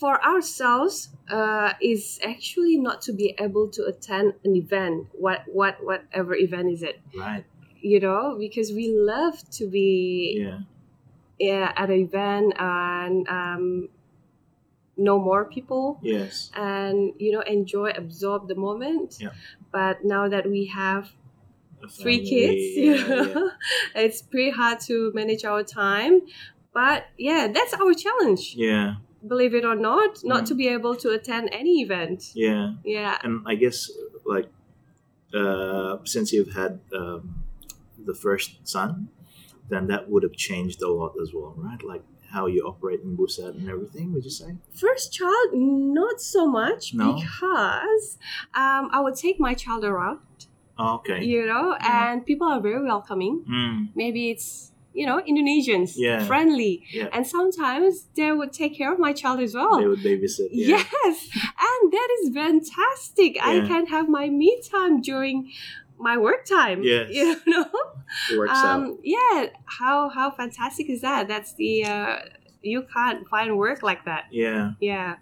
for 0.00 0.14
ourselves 0.24 1.10
uh, 1.30 1.74
is 1.82 2.18
actually 2.24 2.76
not 2.78 3.02
to 3.02 3.12
be 3.12 3.34
able 3.38 3.68
to 3.68 3.84
attend 3.84 4.32
an 4.44 4.56
event 4.56 5.06
what 5.12 5.40
what 5.52 5.76
whatever 5.84 6.34
event 6.34 6.70
is 6.72 6.82
it 6.82 6.96
Right. 7.14 7.44
you 7.80 8.00
know 8.00 8.36
because 8.38 8.72
we 8.72 8.86
love 9.14 9.36
to 9.58 9.68
be 9.68 9.90
Yeah. 10.40 10.60
yeah, 11.38 11.72
at 11.76 11.90
an 11.90 12.00
event 12.08 12.54
and 12.58 13.28
um, 13.28 13.88
know 14.96 15.18
more 15.18 15.44
people 15.46 15.98
Yes. 16.02 16.50
and 16.54 17.12
you 17.18 17.32
know 17.32 17.40
enjoy 17.40 17.90
absorb 17.96 18.48
the 18.48 18.54
moment 18.54 19.16
Yeah. 19.20 19.30
but 19.72 20.04
now 20.04 20.28
that 20.28 20.48
we 20.48 20.66
have 20.66 21.12
three 21.88 22.20
kids 22.32 22.62
you 22.84 22.94
yeah, 22.94 23.24
yeah. 23.34 23.48
it's 24.04 24.20
pretty 24.22 24.50
hard 24.50 24.80
to 24.80 25.10
manage 25.14 25.44
our 25.44 25.62
time 25.62 26.20
but 26.74 27.06
yeah 27.16 27.48
that's 27.52 27.72
our 27.74 27.94
challenge 27.94 28.54
Yeah. 28.56 28.96
Believe 29.26 29.54
it 29.54 29.64
or 29.64 29.74
not 29.76 30.20
not 30.24 30.42
Mm. 30.44 30.48
to 30.48 30.54
be 30.54 30.66
able 30.68 30.94
to 30.96 31.10
attend 31.10 31.48
any 31.52 31.80
event 31.82 32.32
Yeah. 32.34 32.74
yeah 32.84 33.18
And 33.24 33.42
I 33.46 33.54
guess, 33.54 33.90
like, 34.24 34.48
uh, 35.34 35.98
since 36.04 36.32
you've 36.32 36.52
had 36.54 36.80
um, 36.94 37.44
the 38.04 38.14
first 38.14 38.66
son, 38.66 39.08
then 39.68 39.86
that 39.86 40.08
would 40.10 40.22
have 40.22 40.32
changed 40.32 40.82
a 40.82 40.88
lot 40.88 41.12
as 41.22 41.32
well, 41.34 41.54
right? 41.56 41.82
Like 41.84 42.02
how 42.30 42.46
you 42.46 42.62
operate 42.66 43.00
in 43.02 43.16
Buset 43.16 43.56
and 43.58 43.68
everything, 43.68 44.12
would 44.12 44.24
you 44.24 44.30
say? 44.30 44.56
first 44.72 45.12
child 45.12 45.48
not 45.52 46.20
so 46.20 46.46
much 46.46 46.94
No? 46.94 47.14
because 47.14 48.18
um, 48.54 48.88
i 48.92 49.00
would 49.00 49.16
take 49.16 49.38
my 49.40 49.52
child 49.54 49.84
around 49.84 50.20
Oh, 50.78 50.94
okay. 50.98 51.22
you 51.24 51.44
know 51.44 51.76
Yeah. 51.80 52.12
and 52.12 52.24
people 52.24 52.46
are 52.46 52.60
very 52.60 52.82
welcoming 52.82 53.44
Mm, 53.48 53.88
maybe 53.94 54.30
it's 54.30 54.69
you 54.92 55.06
know 55.06 55.20
indonesians 55.30 55.92
Yeah. 55.96 56.24
friendly 56.24 56.84
yeah. 56.92 57.08
and 57.12 57.26
sometimes 57.26 58.06
they 58.16 58.32
would 58.32 58.52
take 58.52 58.76
care 58.76 58.92
of 58.92 58.98
my 58.98 59.12
child 59.12 59.38
as 59.40 59.54
well 59.54 59.78
They 59.80 59.86
would 59.86 60.00
babysit. 60.00 60.48
Yeah. 60.50 60.76
yes 61.04 61.28
and 61.68 61.92
that 61.92 62.08
is 62.22 62.34
fantastic 62.34 63.36
i 63.42 63.60
can 63.68 63.86
have 63.86 64.08
my 64.08 64.28
me 64.28 64.60
time 64.70 65.00
during 65.00 65.50
my 65.98 66.16
work 66.16 66.44
time 66.44 66.82
Yes. 66.82 67.10
you 67.18 67.36
know 67.46 67.66
It 68.30 68.38
works 68.38 68.52
out. 68.54 68.64
um 68.80 68.98
yeah 69.04 69.46
how 69.66 70.08
how 70.08 70.30
fantastic 70.30 70.88
is 70.90 71.00
that 71.02 71.28
that's 71.28 71.54
the 71.54 71.84
uh 71.84 72.16
you 72.62 72.82
can't 72.92 73.26
find 73.28 73.56
work 73.56 73.82
like 73.82 74.04
that. 74.04 74.26
Yeah. 74.30 74.72
Yeah. 74.80 75.16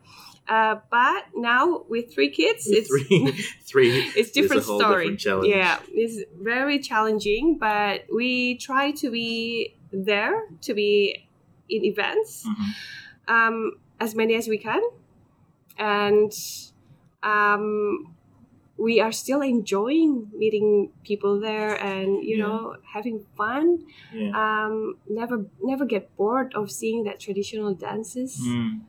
Uh, 0.48 0.76
but 0.90 1.24
now 1.36 1.84
with 1.88 2.12
three 2.14 2.30
kids, 2.30 2.66
it's 2.66 2.88
three, 2.88 3.32
three. 3.62 3.90
it's 4.16 4.30
different 4.30 4.62
is 4.62 4.68
a 4.68 4.70
whole 4.72 4.80
story. 4.80 5.04
different 5.04 5.20
challenge. 5.20 5.48
Yeah, 5.48 5.78
it's 5.92 6.22
very 6.40 6.78
challenging, 6.78 7.58
but 7.58 8.04
we 8.12 8.56
try 8.56 8.90
to 8.92 9.10
be 9.10 9.74
there 9.92 10.44
to 10.62 10.72
be 10.74 11.26
in 11.68 11.84
events 11.84 12.46
Mhm. 12.46 12.74
um, 13.28 13.72
as 14.00 14.14
many 14.14 14.34
as 14.36 14.48
we 14.48 14.56
can, 14.56 14.80
and 15.78 16.32
um, 17.22 18.14
we 18.78 19.00
are 19.00 19.10
still 19.12 19.40
enjoying 19.42 20.30
meeting 20.42 20.90
people 21.02 21.40
there 21.40 21.74
and 21.74 22.22
you 22.22 22.36
Yeah. 22.36 22.46
know 22.46 22.76
having 22.94 23.24
fun. 23.36 23.84
Yeah. 24.14 24.30
Um, 24.42 24.94
never 25.08 25.46
never 25.62 25.84
get 25.84 26.04
bored 26.16 26.54
of 26.54 26.70
seeing 26.70 27.04
that 27.04 27.18
traditional 27.20 27.74
dances. 27.74 28.38
Mm. 28.40 28.80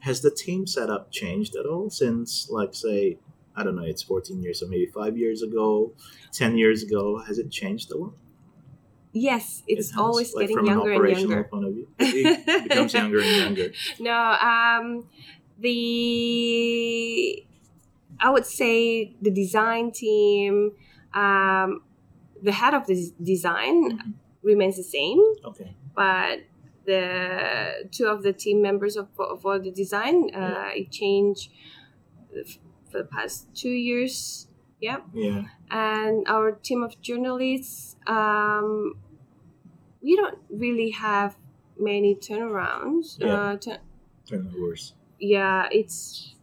Has 0.00 0.20
the 0.20 0.30
team 0.30 0.66
setup 0.66 1.10
changed 1.10 1.56
at 1.56 1.66
all 1.66 1.90
since, 1.90 2.48
like, 2.48 2.72
say, 2.74 3.18
I 3.56 3.64
don't 3.64 3.74
know, 3.74 3.82
it's 3.82 4.02
14 4.02 4.40
years, 4.44 4.62
or 4.62 4.68
maybe 4.68 4.86
five 4.86 5.18
years 5.18 5.42
ago, 5.42 5.92
10 6.32 6.56
years 6.56 6.84
ago? 6.84 7.18
Has 7.26 7.38
it 7.38 7.50
changed 7.50 7.90
a 7.90 7.96
lot? 7.98 8.12
Yes, 9.12 9.64
It 9.66 9.78
it's 9.78 9.90
has, 9.90 9.98
always 9.98 10.34
like, 10.34 10.46
getting 10.48 10.66
younger 10.66 10.92
an 10.92 11.10
and 11.10 11.20
younger. 11.20 11.44
point 11.44 11.64
of 11.64 11.72
view. 11.74 11.88
It 11.98 12.68
becomes 12.68 12.92
younger 12.94 13.18
and 13.20 13.36
younger. 13.44 13.72
No, 13.98 14.14
um, 14.52 15.08
the 15.58 17.44
I 18.20 18.30
would 18.30 18.46
say 18.46 19.14
the 19.20 19.30
design 19.30 19.90
team, 19.92 20.72
um, 21.14 21.82
the 22.42 22.52
head 22.52 22.74
of 22.74 22.86
the 22.86 23.12
design 23.22 23.76
Mhm. 23.92 24.14
remains 24.42 24.76
the 24.76 24.82
same, 24.82 25.20
Okay. 25.44 25.74
but 25.94 26.40
the 26.84 27.88
two 27.90 28.06
of 28.06 28.22
the 28.22 28.32
team 28.32 28.62
members 28.62 28.96
of 28.96 29.08
for, 29.16 29.36
for 29.38 29.58
the 29.58 29.70
design 29.70 30.30
uh, 30.34 30.70
it 30.74 30.90
changed 30.90 31.50
for 32.90 32.98
the 32.98 33.04
past 33.04 33.48
two 33.54 33.70
years. 33.70 34.48
Yeah, 34.80 35.00
Yeah. 35.14 35.44
and 35.70 36.26
our 36.28 36.52
team 36.52 36.82
of 36.82 37.00
journalists, 37.00 37.96
um, 38.06 38.98
we 40.02 40.14
don't 40.16 40.38
really 40.50 40.90
have 40.90 41.36
many 41.78 42.14
turnarounds. 42.14 43.18
Yeah. 43.18 43.34
Uh, 43.34 43.56
turn- 43.56 43.80
Turnovers. 44.28 44.92
yeah, 45.18 45.68
it's. 45.72 46.34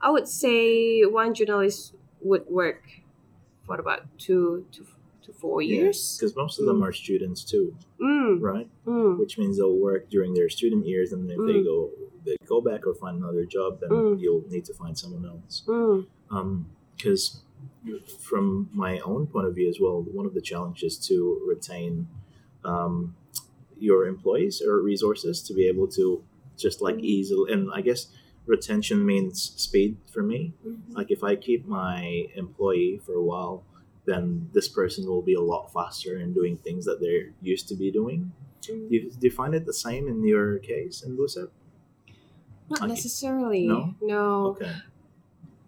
I 0.00 0.10
would 0.10 0.28
say 0.28 1.02
one 1.04 1.34
journalist 1.34 1.94
would 2.20 2.44
work 2.48 2.82
for 3.66 3.76
about 3.80 4.02
two 4.18 4.66
to 4.72 4.86
to 5.22 5.32
four 5.34 5.60
years. 5.60 6.16
Because 6.16 6.34
most 6.36 6.58
of 6.58 6.64
them 6.66 6.80
Mm. 6.80 6.86
are 6.88 6.92
students 6.92 7.44
too, 7.44 7.76
Mm, 8.00 8.40
right? 8.40 8.68
mm, 8.86 9.18
Which 9.18 9.36
means 9.36 9.58
they'll 9.58 9.76
work 9.90 10.08
during 10.08 10.32
their 10.32 10.48
student 10.48 10.86
years, 10.86 11.12
and 11.12 11.30
if 11.30 11.36
they 11.44 11.58
Mm. 11.60 11.64
go 11.64 11.90
they 12.24 12.36
go 12.46 12.60
back 12.60 12.86
or 12.86 12.94
find 12.94 13.16
another 13.18 13.44
job, 13.44 13.80
then 13.80 13.90
Mm. 13.90 14.20
you'll 14.20 14.44
need 14.48 14.64
to 14.66 14.74
find 14.74 14.96
someone 14.98 15.24
else. 15.26 15.62
mm, 15.66 16.06
because 16.96 17.42
from 18.18 18.68
my 18.72 18.98
own 19.00 19.26
point 19.26 19.46
of 19.46 19.54
view 19.54 19.68
as 19.68 19.78
well, 19.80 20.02
one 20.02 20.26
of 20.26 20.34
the 20.34 20.40
challenges 20.40 20.96
to 21.08 21.40
retain 21.46 22.06
um, 22.64 23.14
your 23.78 24.06
employees 24.06 24.60
or 24.60 24.80
resources 24.82 25.40
to 25.42 25.54
be 25.54 25.68
able 25.68 25.86
to 25.86 26.22
just 26.56 26.80
like 26.82 26.98
easily, 26.98 27.52
and 27.52 27.70
I 27.72 27.80
guess 27.82 28.08
retention 28.48 29.04
means 29.04 29.52
speed 29.56 29.96
for 30.12 30.22
me. 30.22 30.40
mhm. 30.66 30.80
Like 30.96 31.10
if 31.10 31.22
I 31.22 31.36
keep 31.36 31.66
my 31.66 32.26
employee 32.34 32.98
for 33.04 33.14
a 33.14 33.22
while, 33.22 33.62
then 34.06 34.48
this 34.54 34.68
person 34.68 35.06
will 35.06 35.22
be 35.22 35.34
a 35.34 35.40
lot 35.52 35.70
faster 35.72 36.18
in 36.18 36.32
doing 36.32 36.56
things 36.56 36.84
that 36.86 36.98
they're 37.00 37.28
used 37.42 37.68
to 37.68 37.74
be 37.76 37.90
doing. 37.90 38.32
Do 38.66 38.72
you, 38.90 39.10
do 39.10 39.24
you 39.28 39.30
find 39.30 39.54
it 39.54 39.64
the 39.66 39.72
same 39.86 40.08
in 40.08 40.24
your 40.26 40.58
case 40.58 41.02
in 41.02 41.16
Buset? 41.16 41.48
Not 42.70 42.80
Okay. 42.82 42.88
necessarily. 42.88 43.66
No? 43.66 43.94
no. 44.02 44.46
Okay. 44.56 44.72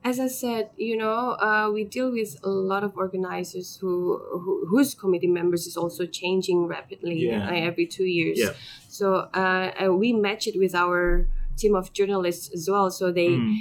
as 0.03 0.19
I 0.19 0.29
said, 0.29 0.71
you 0.79 0.97
know, 0.97 1.37
uh, 1.47 1.69
we 1.71 1.85
deal 1.85 2.11
with 2.11 2.33
a 2.43 2.49
lot 2.49 2.83
of 2.83 2.97
organizers 2.97 3.77
who, 3.81 4.17
who 4.43 4.53
whose 4.71 4.95
committee 4.95 5.27
members 5.41 5.67
is 5.67 5.77
also 5.77 6.07
changing 6.07 6.67
rapidly 6.67 7.17
Yeah. 7.29 7.49
uh, 7.49 7.69
every 7.69 7.87
two 7.87 8.05
years. 8.19 8.39
Yeah. 8.39 8.53
So 8.89 9.29
uh, 9.43 9.73
uh, 9.85 9.93
we 10.03 10.13
match 10.15 10.47
it 10.51 10.57
with 10.59 10.75
our 10.75 11.29
team 11.61 11.75
of 11.81 11.93
journalists 11.93 12.47
as 12.57 12.69
well. 12.73 12.91
So 12.91 13.13
they, 13.13 13.29
Mm, 13.37 13.55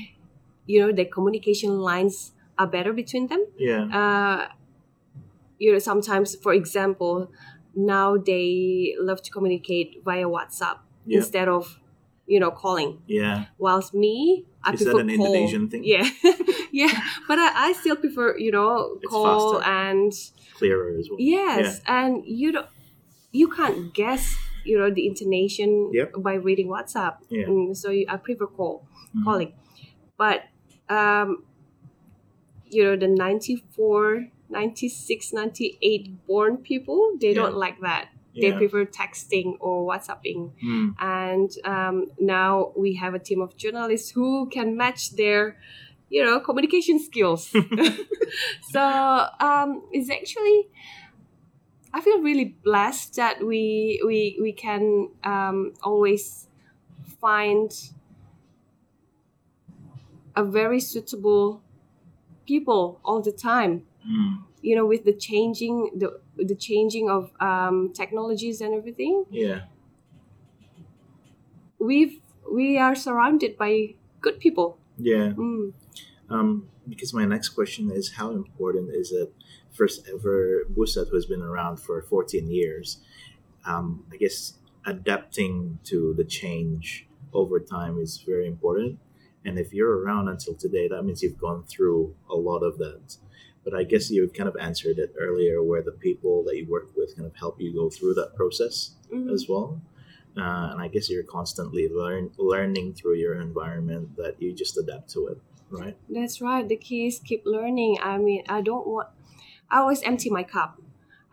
you 0.71 0.77
know, 0.81 0.91
the 0.99 1.05
communication 1.05 1.71
lines 1.89 2.31
are 2.57 2.67
better 2.67 2.93
between 2.93 3.27
them. 3.31 3.43
yeah. 3.57 3.83
Uh, 3.99 4.47
you 5.59 5.71
know, 5.73 5.79
sometimes, 5.79 6.35
for 6.35 6.53
example, 6.53 7.29
now 7.75 8.17
they 8.17 8.95
love 8.99 9.21
to 9.23 9.31
communicate 9.31 10.01
via 10.05 10.25
WhatsApp 10.35 10.77
Yeah. 11.05 11.17
instead 11.19 11.47
of, 11.47 11.79
you 12.27 12.39
know, 12.39 12.51
calling. 12.51 13.01
Yeah. 13.07 13.45
Whilst 13.57 13.93
me, 13.93 14.45
I 14.63 14.73
Is 14.73 14.79
that 14.85 14.95
an 14.95 15.07
call. 15.07 15.25
Indonesian 15.25 15.69
thing? 15.69 15.83
Yeah, 15.83 16.07
yeah. 16.71 16.91
But 17.27 17.39
I, 17.39 17.49
I 17.69 17.73
still 17.73 17.95
prefer, 17.95 18.38
you 18.38 18.51
know, 18.51 18.97
It's 19.01 19.12
call 19.12 19.59
faster. 19.59 19.69
and 19.69 20.12
Clearer 20.57 20.95
as 20.99 21.09
well. 21.09 21.19
yes, 21.19 21.81
and 21.88 22.23
you 22.25 22.51
don't, 22.51 22.67
you 23.31 23.47
can't 23.49 23.93
guess, 23.93 24.35
you 24.69 24.77
know, 24.79 24.89
the 24.93 25.05
intonation 25.12 25.89
Yep. 25.93 26.21
by 26.27 26.36
reading 26.47 26.67
WhatsApp. 26.75 27.15
Yeah. 27.29 27.47
Mm, 27.49 27.75
so 27.82 27.89
you, 27.89 28.05
I 28.08 28.17
prefer 28.17 28.45
call 28.47 28.86
Mhm. 29.15 29.23
calling, 29.25 29.51
but 30.21 30.39
um, 30.89 31.43
you 32.69 32.84
know, 32.84 32.95
the 32.95 33.08
94, 33.08 34.27
96, 34.49 35.34
98 35.34 36.25
born 36.27 36.58
people, 36.58 37.17
they 37.19 37.29
Yeah. 37.34 37.41
don't 37.41 37.58
like 37.58 37.79
that. 37.82 38.10
They 38.41 38.51
prefer 38.53 38.86
texting 38.86 39.58
or 39.60 39.75
WhatsApping 39.89 40.51
Mm. 40.63 40.95
and 40.99 41.49
um, 41.65 41.95
now 42.21 42.71
we 42.77 42.93
have 42.95 43.13
a 43.13 43.19
team 43.19 43.41
of 43.41 43.58
journalists 43.58 44.12
who 44.15 44.47
can 44.55 44.77
match 44.77 45.01
their 45.19 45.58
you 46.10 46.23
know 46.23 46.39
communication 46.39 46.97
skills 46.99 47.51
so 48.73 48.82
um, 49.49 49.82
it's 49.91 50.10
actually 50.10 50.67
i 51.93 52.02
feel 52.02 52.21
really 52.21 52.45
blessed 52.63 53.15
that 53.15 53.45
we 53.45 53.99
we 54.06 54.38
we 54.41 54.52
can 54.54 55.10
um, 55.23 55.73
always 55.84 56.47
find 57.21 57.71
a 60.36 60.43
very 60.43 60.80
suitable 60.80 61.62
people 62.45 62.99
all 63.04 63.21
the 63.21 63.32
time 63.32 63.84
Mm. 64.08 64.43
you 64.62 64.75
know 64.78 64.86
with 64.86 65.04
the 65.04 65.12
changing 65.12 65.91
the 65.93 66.21
the 66.38 66.56
changing 66.56 67.10
of 67.10 67.32
um, 67.41 67.91
technologies 67.93 68.62
and 68.62 68.73
everything 68.73 69.25
Yeah. 69.30 69.65
we've 71.78 72.19
we 72.52 72.78
are 72.78 72.95
surrounded 72.95 73.58
by 73.58 73.95
good 74.21 74.39
people. 74.39 74.78
Yeah. 74.97 75.34
Mm. 75.38 75.73
Um, 76.30 76.67
because 76.88 77.13
my 77.13 77.25
next 77.25 77.49
question 77.49 77.91
is 77.91 78.13
how 78.13 78.32
important 78.32 78.89
is 78.93 79.12
it 79.12 79.34
first 79.79 79.97
ever 80.13 80.37
Buset 80.75 81.05
who 81.09 81.15
has 81.15 81.25
been 81.33 81.41
around 81.51 81.75
for 81.85 82.01
14 82.01 82.49
years 82.61 82.87
um, 83.65 83.85
I 84.13 84.17
guess 84.23 84.37
adapting 84.85 85.79
to 85.85 86.13
the 86.19 86.23
change 86.39 87.07
over 87.33 87.59
time 87.59 87.93
is 88.05 88.11
very 88.31 88.47
important 88.47 88.99
and 89.45 89.53
if 89.63 89.67
you're 89.77 89.95
around 90.03 90.25
until 90.33 90.55
today 90.65 90.85
that 90.89 91.03
means 91.05 91.21
you've 91.23 91.37
gone 91.47 91.63
through 91.73 92.15
a 92.29 92.35
lot 92.49 92.61
of 92.69 92.77
that 92.83 93.05
but 93.63 93.73
I 93.73 93.83
guess 93.91 94.09
you've 94.09 94.33
kind 94.33 94.49
of 94.49 94.55
answered 94.69 94.97
it 94.99 95.11
earlier 95.25 95.61
where 95.69 95.83
the 95.89 95.91
people 96.07 96.35
that 96.45 96.55
you 96.57 96.65
work 96.77 96.89
with 96.95 97.15
kind 97.15 97.27
of 97.31 97.35
help 97.43 97.55
you 97.61 97.69
go 97.81 97.89
through 97.89 98.13
that 98.15 98.31
process 98.35 98.95
Mhm. 99.11 99.31
as 99.35 99.47
well. 99.49 99.81
Uh, 100.37 100.65
and 100.71 100.79
I 100.85 100.87
guess 100.93 101.09
you're 101.09 101.23
constantly 101.37 101.85
learn 101.89 102.31
learning 102.37 102.87
through 102.97 103.17
your 103.25 103.35
environment 103.49 104.15
that 104.21 104.33
you 104.41 104.53
just 104.53 104.77
adapt 104.77 105.09
to 105.15 105.27
it, 105.31 105.37
right? 105.69 105.95
That's 106.09 106.37
right. 106.41 106.65
The 106.73 106.77
key 106.77 107.07
is 107.07 107.19
keep 107.19 107.43
learning. 107.45 107.97
I 108.01 108.17
mean, 108.17 108.43
I 108.47 108.61
don't 108.61 108.87
want. 108.93 109.09
I 109.71 109.79
always 109.79 110.01
empty 110.03 110.29
my 110.29 110.43
cup. 110.43 110.82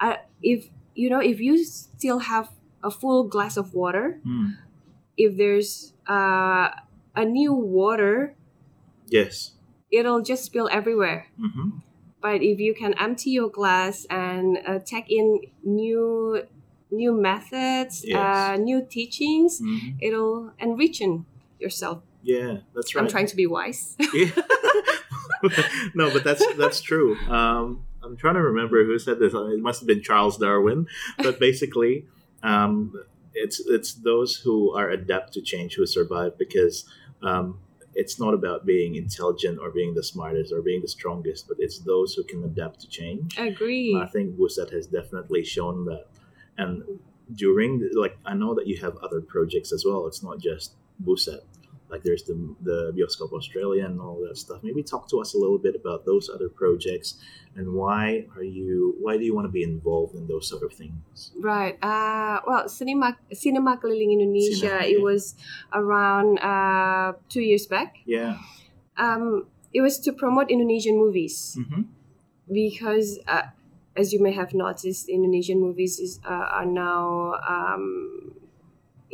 I 0.01 0.19
if 0.43 0.69
you 0.95 1.09
know 1.11 1.21
if 1.21 1.41
you 1.41 1.65
still 1.65 2.21
have 2.21 2.51
a 2.83 2.91
full 2.91 3.25
glass 3.25 3.57
of 3.57 3.73
water, 3.75 4.21
Hmm. 4.25 4.61
if 5.17 5.37
there's 5.37 5.93
uh, 6.09 6.69
a 7.17 7.25
new 7.25 7.53
water, 7.53 8.35
Yes. 9.09 9.53
it'll 9.91 10.21
just 10.23 10.45
spill 10.45 10.69
everywhere. 10.71 11.29
hmm 11.39 11.81
But 12.21 12.43
if 12.43 12.59
you 12.59 12.75
can 12.75 12.93
empty 12.99 13.31
your 13.31 13.49
glass 13.49 14.05
and 14.11 14.59
uh, 14.67 14.79
take 14.85 15.07
in 15.11 15.41
new 15.65 16.43
new 16.91 17.13
methods, 17.15 18.05
Yes. 18.05 18.17
uh, 18.17 18.57
new 18.57 18.83
teachings, 18.85 19.59
hmm 19.61 19.97
it'll 20.01 20.53
enrichen 20.61 21.25
yourself. 21.59 22.03
Yeah, 22.23 22.59
that's 22.75 22.95
right. 22.95 23.03
I'm 23.03 23.09
trying 23.09 23.27
to 23.33 23.37
be 23.37 23.47
wise. 23.47 23.97
Yeah. 24.13 24.31
no, 25.95 26.11
but 26.11 26.25
that's 26.25 26.45
that's 26.59 26.81
true. 26.81 27.17
Um, 27.31 27.86
I'm 28.07 28.17
trying 28.17 28.35
to 28.35 28.43
remember 28.43 28.85
who 28.85 28.99
said 28.99 29.19
this. 29.19 29.35
It 29.35 29.61
must 29.61 29.81
have 29.81 29.87
been 29.87 30.03
Charles 30.03 30.39
Darwin. 30.39 30.87
But 31.19 31.39
basically, 31.49 32.07
um, 32.43 32.93
it's 33.35 33.61
it's 33.67 33.95
those 33.95 34.37
who 34.37 34.73
are 34.73 34.89
adept 34.91 35.33
to 35.35 35.43
change 35.43 35.75
who 35.75 35.85
survive 35.87 36.39
because 36.39 36.85
um, 37.23 37.59
it's 37.95 38.19
not 38.21 38.35
about 38.35 38.65
being 38.67 38.95
intelligent 38.95 39.59
or 39.61 39.71
being 39.71 39.95
the 39.95 40.03
smartest 40.03 40.53
or 40.53 40.63
being 40.63 40.81
the 40.83 40.89
strongest, 40.89 41.49
but 41.49 41.57
it's 41.61 41.79
those 41.81 42.15
who 42.15 42.23
can 42.25 42.45
adapt 42.45 42.81
to 42.81 42.89
change. 42.89 43.39
I 43.39 43.47
agree. 43.47 43.99
I 44.01 44.07
think 44.07 44.37
Buset 44.37 44.71
has 44.73 44.87
definitely 44.87 45.45
shown 45.45 45.85
that, 45.87 46.07
and 46.59 46.83
during 47.35 47.81
the- 47.81 47.91
like 48.01 48.17
I 48.25 48.35
know 48.35 48.55
that 48.55 48.67
you 48.67 48.77
have 48.79 48.97
other 48.99 49.21
projects 49.21 49.73
as 49.73 49.85
well. 49.85 50.07
It's 50.07 50.23
not 50.23 50.39
just 50.39 50.75
Buset. 51.05 51.41
Like 51.89 52.03
there's 52.03 52.25
the 52.25 52.35
the 52.63 52.93
Bioscope 52.97 53.33
Australia 53.33 53.85
and 53.87 54.01
all 54.01 54.19
that 54.27 54.37
stuff. 54.37 54.61
Maybe 54.63 54.83
talk 54.83 55.09
to 55.11 55.21
us 55.21 55.35
a 55.35 55.39
little 55.39 55.59
bit 55.59 55.75
about 55.77 56.05
those 56.05 56.29
other 56.29 56.49
projects 56.49 57.15
and 57.55 57.73
why 57.73 58.27
are 58.37 58.43
you 58.45 58.97
why 59.01 59.17
do 59.17 59.25
you 59.25 59.35
want 59.35 59.47
to 59.47 59.53
be 59.53 59.63
involved 59.63 60.15
in 60.15 60.27
those 60.27 60.49
sort 60.49 60.63
of 60.63 60.73
things? 60.75 61.31
Right. 61.39 61.79
Uh, 61.83 62.41
well, 62.47 62.69
Cinema 62.69 63.17
Cinema 63.33 63.79
Keliling 63.79 64.13
Indonesia. 64.13 64.83
Cinema, 64.83 64.85
It 64.85 65.01
was 65.01 65.35
around 65.73 66.39
uh, 66.43 67.15
two 67.29 67.41
years 67.43 67.67
back. 67.67 67.97
Yeah. 68.05 68.39
Um, 68.99 69.47
it 69.73 69.81
was 69.81 69.99
to 70.01 70.13
promote 70.13 70.51
Indonesian 70.51 70.97
movies 70.99 71.57
Mm-hmm. 71.59 71.83
because, 72.53 73.19
uh, 73.29 73.43
as 73.97 74.13
you 74.13 74.23
may 74.23 74.33
have 74.33 74.55
noticed, 74.55 75.09
Indonesian 75.09 75.61
movies 75.61 75.99
is, 75.99 76.21
uh, 76.25 76.61
are 76.61 76.67
now 76.67 77.35
um, 77.49 78.36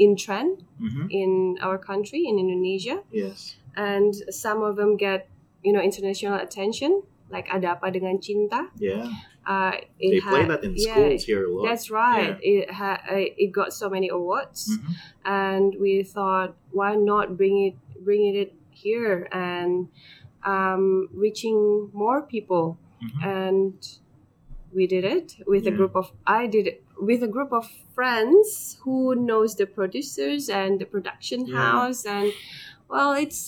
in 0.02 0.16
trend 0.18 0.66
Mm-hmm. 0.82 1.06
in 1.14 1.30
our 1.62 1.78
country 1.78 2.26
in 2.26 2.42
Indonesia, 2.42 3.06
Yes. 3.14 3.54
and 3.78 4.10
some 4.34 4.66
of 4.66 4.74
them 4.74 4.98
get 4.98 5.30
you 5.62 5.70
know 5.70 5.78
international 5.78 6.34
attention. 6.42 7.06
Like 7.32 7.46
Ada 7.48 7.78
Apa 7.80 7.88
Dengan 7.94 8.18
Cinta. 8.20 8.68
Yeah. 8.76 9.08
Uh, 9.46 9.72
it 9.96 10.18
They 10.18 10.20
play 10.20 10.44
that 10.44 10.60
in 10.66 10.74
yeah, 10.76 10.92
schools 10.92 11.22
here 11.24 11.46
a 11.46 11.50
lot. 11.50 11.64
That's 11.70 11.88
right. 11.88 12.36
It 12.44 12.68
ha- 12.68 13.00
it 13.08 13.54
got 13.54 13.72
so 13.72 13.88
many 13.88 14.10
awards, 14.12 14.68
Mhm. 14.68 14.90
and 15.24 15.68
we 15.80 16.02
thought, 16.04 16.58
why 16.76 16.92
not 16.98 17.38
bring 17.40 17.72
it 17.72 17.76
bring 18.04 18.26
it 18.36 18.52
here 18.74 19.30
and 19.32 19.88
um, 20.44 21.08
reaching 21.14 21.88
more 21.96 22.20
people? 22.26 22.76
Mhm. 23.00 23.18
And 23.24 23.78
we 24.74 24.84
did 24.86 25.04
it 25.04 25.40
with 25.46 25.64
a 25.66 25.72
group 25.72 25.96
of 25.96 26.12
I 26.26 26.46
did 26.46 26.66
it 26.68 26.78
with 27.08 27.22
a 27.22 27.30
group 27.36 27.52
of 27.52 27.64
friends 27.96 28.78
who 28.84 29.14
knows 29.28 29.50
the 29.60 29.66
producers 29.66 30.48
and 30.48 30.80
the 30.80 30.86
production 30.94 31.38
Yeah. 31.46 31.56
house, 31.56 32.00
and 32.06 32.32
well, 32.88 33.12
it's 33.24 33.40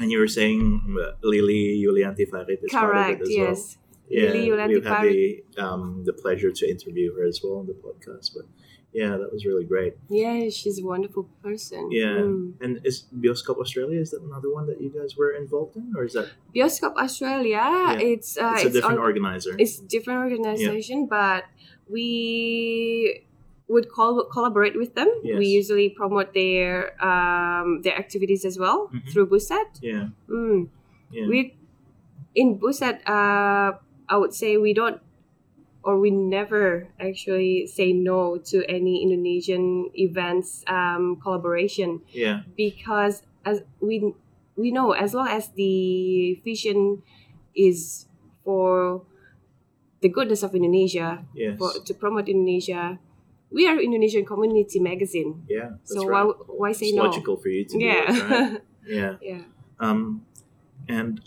And 0.00 0.10
you 0.12 0.18
were 0.18 0.32
saying 0.40 0.62
uh, 1.00 1.12
Lily 1.22 1.62
Yulianti 1.84 2.26
Farid 2.32 2.58
is 2.66 2.70
part 2.72 2.96
of 2.96 3.06
it 3.14 3.22
as 3.22 3.28
well. 3.28 3.48
Yes. 3.48 3.78
Yeah, 4.08 4.30
Lily 4.32 4.50
we've 4.74 4.84
had 4.84 5.02
the 5.08 5.44
um, 5.64 5.82
the 6.08 6.12
pleasure 6.12 6.50
to 6.60 6.64
interview 6.74 7.06
her 7.16 7.24
as 7.32 7.40
well 7.42 7.56
on 7.60 7.66
the 7.70 7.76
podcast. 7.86 8.26
But 8.36 8.46
yeah, 9.00 9.12
that 9.20 9.30
was 9.34 9.42
really 9.50 9.64
great. 9.72 9.94
Yeah, 10.08 10.50
she's 10.58 10.78
a 10.84 10.86
wonderful 10.94 11.24
person. 11.42 11.82
Yeah. 11.90 12.20
Mm. 12.26 12.54
And 12.62 12.72
is 12.84 12.96
Bioscope 13.22 13.58
Australia 13.64 13.98
is 14.04 14.10
that 14.12 14.22
another 14.30 14.50
one 14.58 14.66
that 14.70 14.78
you 14.84 14.90
guys 14.98 15.16
were 15.20 15.32
involved 15.42 15.74
in, 15.80 15.86
or 15.96 16.04
is 16.08 16.12
that 16.18 16.28
Bioscope 16.54 16.96
Australia, 17.06 17.62
Yeah. 17.64 18.10
it's 18.12 18.30
uh, 18.36 18.54
it's 18.56 18.64
a 18.72 18.74
different 18.76 19.00
organizer? 19.08 19.52
it's 19.64 19.76
different 19.94 20.18
organization, 20.26 20.98
but 21.18 21.42
we 21.88 23.22
would 23.68 23.90
col- 23.90 24.24
collaborate 24.24 24.76
with 24.76 24.94
them. 24.94 25.08
Yes. 25.22 25.38
We 25.38 25.46
usually 25.46 25.88
promote 25.88 26.34
their 26.34 26.92
um, 27.02 27.80
their 27.82 27.96
activities 27.96 28.44
as 28.44 28.58
well 28.58 28.90
Mhm. 28.92 29.08
through 29.10 29.26
Buset. 29.28 29.80
yeah, 29.80 30.08
Mm. 30.28 30.68
yeah, 31.10 31.26
We 31.26 31.54
in 32.34 32.58
Buset, 32.58 33.00
uh, 33.08 33.78
I 34.08 34.16
would 34.16 34.34
say 34.34 34.56
we 34.58 34.74
don't 34.74 35.00
or 35.82 35.98
we 36.00 36.10
never 36.10 36.88
actually 36.98 37.66
say 37.66 37.92
no 37.92 38.38
to 38.38 38.64
any 38.68 39.02
Indonesian 39.02 39.90
events 39.94 40.64
um, 40.66 41.16
collaboration 41.22 42.00
yeah, 42.12 42.42
because 42.56 43.22
as 43.44 43.62
we 43.80 44.12
we 44.56 44.70
know 44.70 44.92
as 44.92 45.12
long 45.14 45.28
as 45.28 45.48
the 45.56 46.40
vision 46.44 47.02
is 47.54 48.06
for 48.44 49.02
the 50.04 50.12
goodness 50.12 50.44
of 50.44 50.52
Indonesia 50.52 51.24
yes, 51.32 51.56
for 51.56 51.72
to 51.80 51.92
promote 51.96 52.28
Indonesia 52.28 53.00
we 53.48 53.64
are 53.64 53.80
Indonesian 53.80 54.28
community 54.28 54.76
magazine 54.76 55.48
yeah. 55.48 55.80
So 55.88 56.04
right. 56.04 56.28
why 56.28 56.68
why 56.68 56.70
say 56.76 56.92
it's 56.92 56.96
no 56.96 57.08
logical 57.08 57.40
for 57.40 57.48
you 57.48 57.64
to 57.64 57.74
do 57.78 57.80
yeah 57.80 58.04
it, 58.04 58.22
right? 58.28 58.60
Yeah. 58.84 59.16
yeah 59.24 59.42
Um, 59.80 60.28
and 60.86 61.18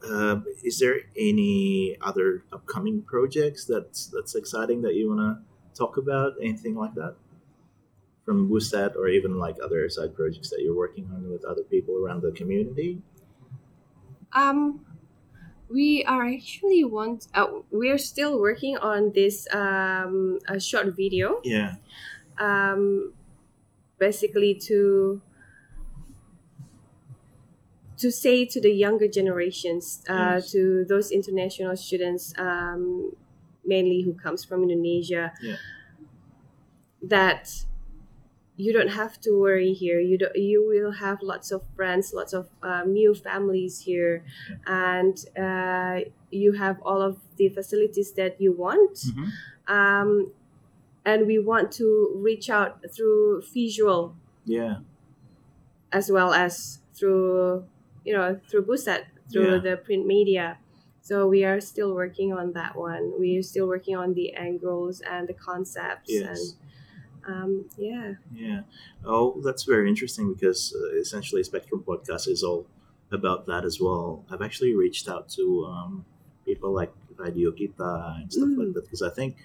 uh, 0.00 0.40
is 0.64 0.80
there 0.80 1.06
any 1.12 1.94
other 2.00 2.42
upcoming 2.50 3.04
projects 3.04 3.68
that's 3.68 4.08
that's 4.08 4.34
exciting 4.34 4.82
that 4.82 4.96
you 4.96 5.12
want 5.12 5.20
to 5.22 5.32
talk 5.76 5.96
about? 6.00 6.34
Anything 6.42 6.74
like 6.74 6.96
that 6.98 7.14
from 8.24 8.48
Buset 8.50 8.96
or 8.96 9.06
even 9.06 9.38
like 9.38 9.56
other 9.62 9.86
side 9.92 10.16
projects 10.16 10.50
that 10.50 10.64
you're 10.64 10.76
working 10.76 11.06
on 11.14 11.30
with 11.30 11.44
other 11.44 11.62
people 11.62 11.94
around 12.00 12.24
the 12.26 12.32
community? 12.32 13.04
um 14.34 14.84
we 15.68 16.04
are 16.04 16.26
actually 16.26 16.84
want 16.84 17.26
uh, 17.34 17.46
we're 17.70 17.98
still 17.98 18.38
working 18.40 18.76
on 18.78 19.12
this 19.14 19.46
um 19.54 20.38
a 20.48 20.60
short 20.60 20.94
video 20.96 21.40
Yeah. 21.42 21.76
um, 22.38 23.14
basically 23.98 24.54
to 24.68 25.22
to 27.96 28.10
say 28.10 28.44
to 28.44 28.60
the 28.60 28.70
younger 28.70 29.06
generations, 29.08 30.02
uh, 30.08 30.40
Yes. 30.40 30.50
to 30.50 30.84
those 30.88 31.10
international 31.12 31.76
students, 31.76 32.34
um, 32.38 33.14
mainly 33.64 34.02
who 34.02 34.14
comes 34.14 34.44
from 34.44 34.62
Indonesia, 34.62 35.32
Yeah. 35.40 35.56
that 37.02 37.64
you 38.56 38.72
don't 38.72 38.90
have 38.90 39.20
to 39.22 39.32
worry 39.38 39.72
here. 39.72 39.98
You 40.00 40.16
do, 40.18 40.28
you 40.34 40.64
will 40.66 40.92
have 40.92 41.22
lots 41.22 41.50
of 41.50 41.62
friends, 41.76 42.12
lots 42.14 42.32
of 42.32 42.48
um, 42.62 42.92
new 42.92 43.14
families 43.14 43.80
here, 43.80 44.24
and 44.66 45.16
uh, 45.36 46.00
you 46.30 46.52
have 46.52 46.80
all 46.82 47.02
of 47.02 47.18
the 47.36 47.48
facilities 47.48 48.12
that 48.12 48.40
you 48.40 48.52
want 48.52 48.94
Mhm. 49.10 49.28
um, 49.66 50.32
and 51.04 51.26
we 51.26 51.38
want 51.38 51.72
to 51.72 52.10
reach 52.14 52.48
out 52.48 52.78
through 52.94 53.42
visual 53.52 54.14
Yeah. 54.44 54.76
as 55.92 56.10
well 56.10 56.32
as 56.32 56.80
through 56.94 57.64
you 58.04 58.12
know 58.12 58.40
through 58.48 58.64
Buset 58.66 59.04
through 59.32 59.54
Yeah. 59.54 59.58
the 59.58 59.76
print 59.76 60.06
media. 60.06 60.58
So 61.00 61.26
we 61.28 61.44
are 61.44 61.60
still 61.60 61.94
working 61.94 62.32
on 62.32 62.52
that 62.52 62.76
one. 62.76 63.12
We 63.20 63.36
are 63.38 63.42
still 63.42 63.66
working 63.66 63.96
on 63.96 64.14
the 64.14 64.32
angles 64.32 65.00
and 65.00 65.28
the 65.28 65.34
concepts 65.34 66.10
Yes. 66.12 66.24
and 66.28 66.63
um, 67.26 67.64
yeah. 67.78 68.14
Yeah. 68.34 68.60
Oh, 69.04 69.40
that's 69.44 69.64
very 69.64 69.88
interesting 69.88 70.32
because 70.34 70.74
uh, 70.74 70.96
essentially 70.98 71.42
Spectrum 71.44 71.82
Podcast 71.86 72.28
is 72.28 72.42
all 72.42 72.66
about 73.12 73.46
that 73.46 73.64
as 73.64 73.80
well. 73.80 74.24
I've 74.30 74.42
actually 74.42 74.74
reached 74.74 75.08
out 75.08 75.28
to 75.30 75.66
um, 75.66 76.04
people 76.44 76.72
like 76.72 76.92
Radio 77.16 77.50
Kita 77.52 78.20
and 78.20 78.32
stuff 78.32 78.48
like 78.56 78.68
Mm. 78.68 78.74
that 78.74 78.84
because 78.84 79.02
I 79.02 79.10
think 79.10 79.36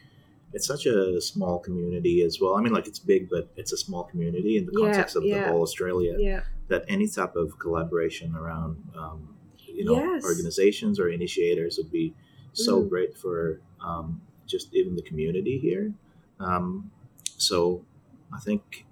it's 0.54 0.66
such 0.66 0.86
a 0.88 1.22
small 1.22 1.60
community 1.60 2.24
as 2.24 2.40
well. 2.42 2.56
I 2.56 2.62
mean, 2.62 2.74
like 2.74 2.88
it's 2.88 2.98
big, 3.00 3.30
but 3.30 3.48
it's 3.56 3.72
a 3.72 3.78
small 3.78 4.04
community 4.04 4.58
in 4.58 4.66
the 4.66 4.72
Yeah, 4.74 4.86
context 4.86 5.16
of 5.16 5.24
the 5.24 5.40
whole 5.48 5.62
Australia. 5.62 6.16
Yeah. 6.20 6.42
That 6.70 6.86
any 6.88 7.08
type 7.08 7.36
of 7.36 7.60
collaboration 7.60 8.36
around, 8.36 8.78
um, 8.96 9.36
you 9.68 9.86
know, 9.86 9.94
Yes. 9.96 10.24
organizations 10.26 11.00
or 11.00 11.10
initiators 11.10 11.78
would 11.78 11.92
be 11.92 12.14
so 12.54 12.82
Mm. 12.84 12.90
great 12.90 13.16
for 13.18 13.62
um, 13.82 14.22
just 14.48 14.74
even 14.74 14.96
the 14.96 15.04
community 15.04 15.58
here. 15.60 15.94
Um, 16.40 16.90
so 17.40 17.84
I 18.34 18.40
think 18.40 18.86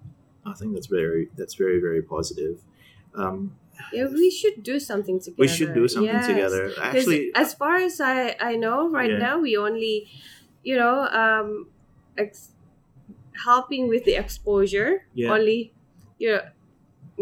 I 0.46 0.54
think 0.54 0.74
that's 0.76 0.88
very 0.88 1.30
that's 1.38 1.56
very 1.64 1.80
very 1.88 2.02
positive. 2.02 2.56
Um, 3.16 3.38
Yeah, 3.94 4.08
we 4.22 4.30
should 4.40 4.64
do 4.72 4.80
something 4.80 5.18
together. 5.22 5.42
we 5.44 5.48
should 5.48 5.74
do 5.82 5.86
something 5.88 6.10
Yes. 6.22 6.28
together. 6.34 6.64
Actually, 6.82 7.30
as 7.44 7.54
far 7.54 7.76
as 7.88 8.02
I, 8.02 8.36
I 8.52 8.54
know 8.64 8.90
right 8.90 9.12
Yeah. 9.14 9.26
now, 9.28 9.36
we 9.46 9.52
only, 9.68 9.96
you 10.70 10.76
know, 10.82 10.98
um, 11.24 11.68
ex- 12.18 12.54
helping 13.46 13.84
with 13.94 14.04
the 14.10 14.16
exposure. 14.24 14.92
Yeah. 15.14 15.30
Only, 15.36 15.60
you 16.18 16.30
know, 16.34 16.42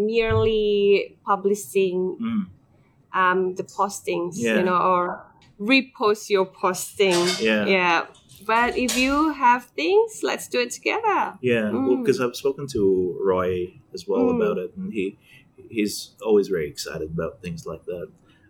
merely 0.09 1.17
publishing 1.25 2.17
mm, 2.21 2.45
um, 3.19 3.55
the 3.55 3.63
postings, 3.63 4.33
Yeah. 4.37 4.57
you 4.57 4.63
know, 4.63 4.77
or 4.77 5.25
repost 5.59 6.29
your 6.29 6.45
posting. 6.45 7.19
Yeah. 7.39 7.65
Yeah. 7.65 8.05
But 8.45 8.77
if 8.77 8.97
you 8.97 9.33
have 9.33 9.65
things, 9.75 10.21
let's 10.23 10.47
do 10.47 10.59
it 10.61 10.71
together. 10.71 11.37
yeah, 11.41 11.71
Mm. 11.71 11.99
because 11.99 12.19
I've 12.21 12.35
spoken 12.35 12.67
to 12.75 12.81
Roy 13.21 13.79
as 13.93 14.07
well 14.07 14.25
Mm. 14.25 14.35
about 14.35 14.57
it, 14.57 14.71
and 14.77 14.91
he 14.93 15.17
he's 15.69 16.13
always 16.21 16.47
very 16.47 16.67
excited 16.69 17.09
about 17.17 17.41
things 17.41 17.65
like 17.65 17.83
that. 17.85 18.07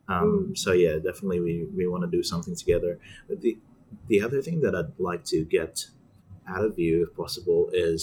Um, 0.08 0.28
Mm. 0.50 0.58
So 0.58 0.72
yeah, 0.74 0.96
definitely 0.98 1.40
we, 1.40 1.54
we 1.78 1.88
want 1.88 2.04
to 2.04 2.10
do 2.18 2.24
something 2.24 2.56
together. 2.56 3.00
But 3.28 3.42
the 3.42 3.58
the 4.08 4.20
other 4.22 4.42
thing 4.42 4.62
that 4.62 4.74
I'd 4.76 5.00
like 5.00 5.24
to 5.34 5.46
get 5.46 5.88
out 6.48 6.66
of 6.66 6.78
you, 6.78 7.04
if 7.04 7.16
possible, 7.16 7.70
is 7.74 8.02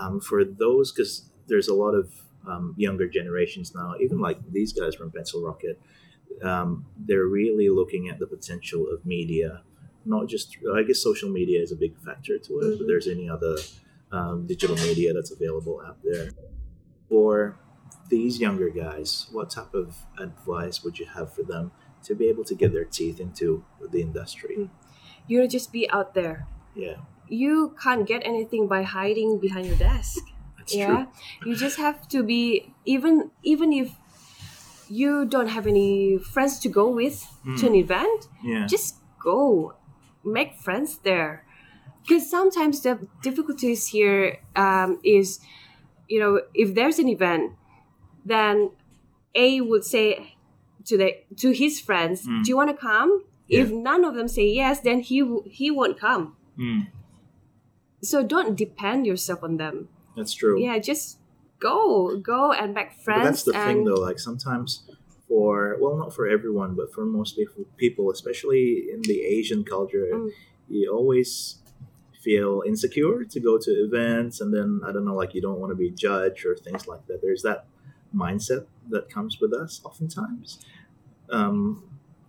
um, 0.00 0.20
for 0.20 0.44
those 0.44 0.90
because 0.92 1.12
there's 1.48 1.68
a 1.68 1.74
lot 1.84 1.94
of 1.94 2.06
um, 2.46 2.74
younger 2.76 3.06
generations 3.08 3.74
now, 3.74 3.94
even 4.00 4.18
like 4.28 4.38
these 4.50 4.72
guys 4.72 4.94
from 4.94 5.10
Pencil 5.10 5.42
Rocket, 5.44 5.78
um, 6.42 6.84
they're 7.06 7.26
really 7.26 7.68
looking 7.68 8.08
at 8.08 8.18
the 8.18 8.26
potential 8.26 8.88
of 8.92 9.04
media. 9.06 9.62
Not 10.04 10.28
just, 10.28 10.56
I 10.74 10.82
guess, 10.82 11.00
social 11.02 11.30
media 11.30 11.60
is 11.62 11.72
a 11.72 11.76
big 11.76 11.96
factor 11.98 12.38
to 12.38 12.52
it, 12.60 12.78
but 12.78 12.84
Mhm. 12.84 12.88
there's 12.88 13.08
any 13.08 13.28
other 13.28 13.56
um, 14.12 14.46
digital 14.46 14.76
media 14.76 15.12
that's 15.12 15.32
available 15.32 15.80
out 15.84 15.98
there. 16.04 16.30
For 17.08 17.58
these 18.08 18.38
younger 18.38 18.70
guys, 18.70 19.26
what 19.32 19.50
type 19.50 19.74
of 19.74 19.96
advice 20.18 20.84
would 20.84 20.98
you 21.00 21.06
have 21.06 21.32
for 21.34 21.42
them 21.42 21.72
to 22.04 22.14
be 22.14 22.28
able 22.28 22.44
to 22.44 22.54
get 22.54 22.72
their 22.72 22.84
teeth 22.84 23.18
into 23.18 23.64
the 23.90 24.00
industry? 24.00 24.70
You 25.26 25.40
know, 25.40 25.46
just 25.46 25.72
be 25.72 25.88
out 25.90 26.14
there. 26.14 26.46
Yeah, 26.76 26.96
you 27.28 27.74
can't 27.82 28.06
get 28.06 28.22
anything 28.24 28.68
by 28.68 28.82
hiding 28.82 29.40
behind 29.40 29.66
your 29.66 29.76
desk. 29.78 30.22
That's 30.58 30.74
yeah, 30.74 31.06
you 31.44 31.56
just 31.56 31.76
have 31.78 32.06
to 32.08 32.22
be 32.22 32.72
even 32.84 33.30
even 33.42 33.72
if 33.72 33.90
you 34.88 35.24
don't 35.24 35.48
have 35.48 35.66
any 35.66 36.18
friends 36.18 36.58
to 36.60 36.68
go 36.68 36.88
with 36.88 37.26
to 37.58 37.66
an 37.66 37.74
event. 37.74 38.28
Yeah. 38.42 38.66
just 38.66 38.96
go 39.18 39.74
make 40.24 40.54
friends 40.54 40.98
there 40.98 41.44
because 42.02 42.28
sometimes 42.30 42.82
the 42.82 43.06
difficulties 43.22 43.88
here 43.88 44.38
um, 44.56 45.00
is 45.04 45.40
you 46.08 46.20
know 46.20 46.40
if 46.54 46.74
there's 46.74 46.98
an 46.98 47.08
event 47.08 47.52
then 48.24 48.70
a 49.34 49.60
would 49.60 49.84
say 49.84 50.36
to 50.84 50.96
the 50.98 51.14
to 51.36 51.50
his 51.52 51.80
friends 51.80 52.26
Mm. 52.26 52.44
do 52.44 52.50
you 52.50 52.56
want 52.56 52.70
to 52.70 52.76
come 52.76 53.24
if 53.48 53.70
none 53.70 54.04
of 54.04 54.14
them 54.14 54.28
say 54.28 54.46
yes 54.46 54.80
then 54.80 55.00
he 55.00 55.20
w- 55.20 55.42
he 55.46 55.70
won't 55.70 55.98
come 55.98 56.36
Mm, 56.58 56.86
so 58.02 58.22
don't 58.22 58.54
depend 58.56 59.06
yourself 59.06 59.42
on 59.42 59.56
them 59.56 59.88
that's 60.16 60.32
true. 60.34 60.60
yeah 60.60 60.78
just 60.78 61.18
go 61.58 62.16
go 62.18 62.52
and 62.52 62.74
make 62.74 62.90
But 62.96 63.02
friends 63.04 63.24
that's 63.24 63.42
the 63.44 63.54
and 63.54 63.64
thing, 63.66 63.84
though. 63.84 64.00
Like 64.00 64.18
sometimes, 64.18 64.82
for 65.34 65.76
well, 65.82 65.96
not 66.02 66.10
for 66.16 66.24
everyone, 66.36 66.72
but 66.80 66.88
for 66.94 67.04
most 67.18 67.32
people, 67.38 67.64
people, 67.84 68.06
especially 68.16 68.66
in 68.94 69.00
the 69.10 69.18
Asian 69.38 69.62
culture, 69.74 70.08
Mm. 70.14 70.30
you 70.74 70.84
always 70.98 71.30
feel 72.26 72.52
insecure 72.70 73.16
to 73.34 73.38
go 73.48 73.54
to 73.66 73.70
events, 73.88 74.34
and 74.42 74.50
then 74.56 74.68
I 74.86 74.90
don't 74.92 75.06
know, 75.08 75.18
like 75.22 75.32
you 75.36 75.42
don't 75.46 75.60
want 75.62 75.70
to 75.74 75.80
be 75.86 75.90
judged 76.06 76.42
or 76.48 76.54
things 76.66 76.82
like 76.92 77.02
that. 77.08 77.18
There's 77.24 77.42
that 77.50 77.60
mindset 78.24 78.62
that 78.94 79.04
comes 79.16 79.32
with 79.42 79.52
us 79.64 79.72
oftentimes, 79.88 80.48
um, 81.38 81.56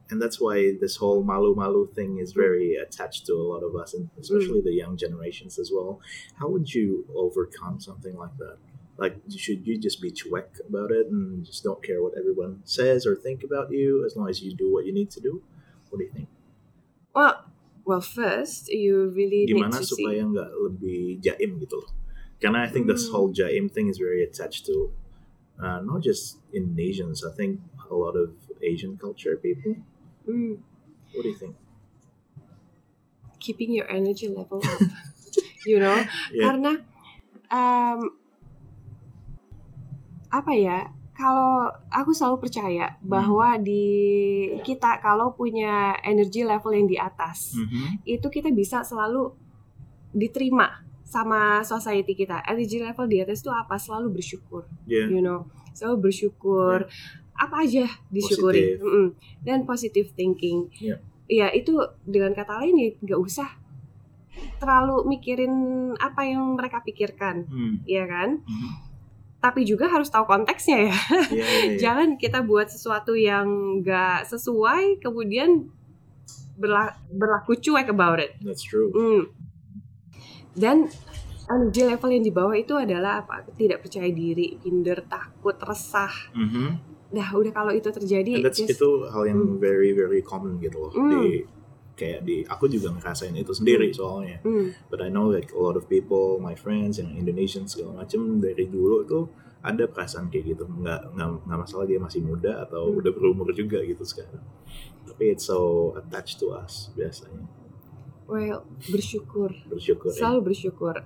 and 0.09 0.17
that's 0.21 0.39
why 0.45 0.57
this 0.83 0.95
whole 1.01 1.21
malu 1.31 1.51
malu 1.61 1.81
thing 1.97 2.11
is 2.25 2.29
very 2.45 2.67
attached 2.85 3.21
to 3.27 3.33
a 3.43 3.45
lot 3.51 3.61
of 3.67 3.71
us, 3.81 3.89
and 3.97 4.05
especially 4.23 4.61
the 4.69 4.75
young 4.83 4.95
generations 5.05 5.53
as 5.63 5.69
well. 5.75 5.91
How 6.39 6.47
would 6.53 6.67
you 6.77 6.85
overcome 7.23 7.75
something 7.87 8.15
like 8.23 8.35
that? 8.43 8.57
Like, 8.97 9.19
should 9.27 9.67
you 9.67 9.75
just 9.77 9.99
be 10.01 10.11
chuek 10.11 10.63
about 10.67 10.91
it 10.91 11.07
and 11.11 11.43
just 11.43 11.63
don't 11.63 11.83
care 11.83 11.99
what 12.01 12.15
everyone 12.17 12.63
says 12.63 13.03
or 13.05 13.15
think 13.15 13.43
about 13.43 13.67
you 13.71 14.05
as 14.07 14.15
long 14.15 14.29
as 14.29 14.39
you 14.41 14.55
do 14.55 14.71
what 14.71 14.85
you 14.87 14.93
need 14.93 15.11
to 15.11 15.19
do? 15.19 15.43
What 15.89 15.99
do 15.99 16.05
you 16.05 16.11
think? 16.11 16.29
well 17.15 17.47
well 17.87 18.01
first 18.03 18.67
you 18.67 19.07
really 19.15 19.47
need 19.47 19.55
Gimana 19.55 19.79
to 19.79 19.87
see 19.87 20.03
supaya 20.03 20.23
nggak 20.27 20.51
lebih 20.51 20.99
jaim 21.23 21.59
gitu 21.63 21.79
loh? 21.79 21.91
Karena 22.43 22.63
I 22.63 22.69
think 22.71 22.87
this 22.91 23.07
Hmm. 23.07 23.11
whole 23.15 23.29
jaim 23.31 23.71
thing 23.71 23.87
is 23.87 23.95
very 23.99 24.19
attached 24.23 24.67
to 24.67 24.91
uh, 25.59 25.79
not 25.79 26.03
just 26.03 26.43
Indonesians. 26.51 27.23
I 27.23 27.31
think 27.31 27.63
a 27.87 27.95
lot 27.95 28.19
of 28.19 28.35
Asian 28.59 28.99
culture 28.99 29.39
people. 29.39 29.79
Mm. 30.27 30.59
What 31.15 31.23
do 31.23 31.29
you 31.31 31.39
think? 31.39 31.55
keeping 33.39 33.71
your 33.71 33.89
energy 33.91 34.27
level 34.27 34.57
up 34.65 34.81
you 35.69 35.79
know 35.79 35.93
Yeah. 36.33 36.49
karena 36.49 36.71
um, 37.53 38.17
apa 40.35 40.51
ya 40.51 40.79
kalau 41.11 41.63
aku 41.89 42.11
selalu 42.11 42.37
percaya 42.41 42.91
Hmm. 42.93 43.07
bahwa 43.07 43.55
di 43.57 43.87
kita 44.61 44.99
kalau 44.99 45.31
punya 45.31 45.73
energy 46.01 46.43
level 46.43 46.69
yang 46.69 46.85
di 46.85 46.99
atas 46.99 47.55
Mhm. 47.55 48.03
itu 48.05 48.27
kita 48.27 48.51
bisa 48.51 48.83
selalu 48.83 49.31
diterima 50.11 50.83
sama 51.03 51.39
society 51.61 52.15
kita 52.15 52.43
energy 52.43 52.79
level 52.79 53.05
di 53.05 53.19
atas 53.19 53.39
itu 53.39 53.49
apa 53.49 53.75
selalu 53.75 54.11
bersyukur 54.13 54.67
Yeah. 54.85 55.07
you 55.07 55.19
know 55.19 55.47
selalu 55.71 56.05
bersyukur 56.05 56.87
apa 57.33 57.55
aja 57.61 57.87
disyukuri 58.09 58.75
Positif. 58.75 58.79
Mm-mm. 58.81 59.07
dan 59.41 59.59
positive 59.63 60.07
thinking 60.11 60.67
Yeah. 60.75 60.99
ya 61.27 61.47
itu 61.49 61.75
dengan 62.03 62.31
kata 62.31 62.59
lain 62.59 62.75
ya 62.75 62.89
nggak 62.97 63.19
usah 63.19 63.49
terlalu 64.57 65.07
mikirin 65.07 65.53
apa 65.95 66.21
yang 66.23 66.55
mereka 66.55 66.79
pikirkan 66.81 67.43
Hmm. 67.45 67.79
ya 67.85 68.03
kan 68.03 68.39
Mhm. 68.41 68.69
Tapi 69.45 69.61
juga 69.61 69.85
harus 69.85 70.09
tahu 70.09 70.25
konteksnya 70.25 70.77
ya 70.81 70.89
Yeah, 70.89 70.97
yeah, 71.29 71.45
yeah. 71.67 71.77
jangan 71.77 72.07
kita 72.17 72.41
buat 72.41 72.65
sesuatu 72.65 73.13
yang 73.13 73.45
nggak 73.79 74.25
sesuai 74.25 74.97
kemudian 74.99 75.69
berla- 76.55 76.97
berlaku 77.09 77.53
cuek 77.55 77.85
about 77.85 78.17
it 78.17 78.33
That's 78.39 78.63
true. 78.63 78.89
Hmm. 78.89 79.29
Dan 80.51 80.87
energy 81.45 81.83
level 81.83 82.09
yang 82.09 82.23
di 82.23 82.31
bawah 82.31 82.55
itu 82.55 82.73
adalah 82.73 83.21
apa? 83.21 83.43
Tidak 83.45 83.77
percaya 83.77 84.07
diri, 84.07 84.55
minder, 84.57 85.03
takut, 85.05 85.53
resah. 85.59 86.31
Mhm. 86.31 86.67
Nah, 87.11 87.27
udah 87.29 87.51
kalau 87.53 87.69
itu 87.69 87.91
terjadi, 87.91 88.39
just- 88.41 88.71
itu 88.71 88.89
hal 89.05 89.23
yang 89.25 89.37
Hmm. 89.37 89.59
very 89.59 89.91
very 89.91 90.23
common 90.23 90.57
gitu 90.57 90.79
loh. 90.79 90.91
Hmm. 90.91 91.11
Di 91.11 91.43
kayak 91.95 92.21
di 92.21 92.43
aku 92.43 92.67
juga 92.67 92.91
ngerasain 92.91 93.31
itu 93.33 93.51
sendiri 93.51 93.89
soalnya. 93.89 94.43
Hmm, 94.43 94.75
But 94.87 94.99
I 94.99 95.09
know 95.09 95.27
like 95.27 95.51
a 95.51 95.59
lot 95.59 95.75
of 95.75 95.87
people, 95.87 96.37
my 96.37 96.53
friends 96.53 96.99
yang 96.99 97.15
Indonesian 97.15 97.65
segala 97.65 98.03
macam 98.03 98.37
dari 98.37 98.67
dulu 98.67 99.03
tuh 99.03 99.25
ada 99.63 99.87
perasaan 99.87 100.27
kayak 100.27 100.45
gitu. 100.53 100.63
Nggak 100.67 101.15
nggak 101.15 101.27
nggak 101.47 101.59
masalah 101.59 101.85
dia 101.85 101.97
masih 101.97 102.21
muda 102.21 102.63
atau 102.63 102.91
Hmm. 102.91 102.99
udah 102.99 103.11
berumur 103.11 103.49
juga 103.51 103.79
gitu 103.81 104.03
sekarang. 104.03 104.43
Tapi 105.07 105.31
it's 105.31 105.47
so 105.47 105.91
attached 105.95 106.37
to 106.37 106.51
us 106.51 106.91
biasanya. 106.93 107.47
well, 108.25 108.65
bersyukur, 108.89 109.53
Bersyukur 109.69 110.09
ya. 110.09 110.17
selalu 110.17 110.49
bersyukur. 110.49 110.97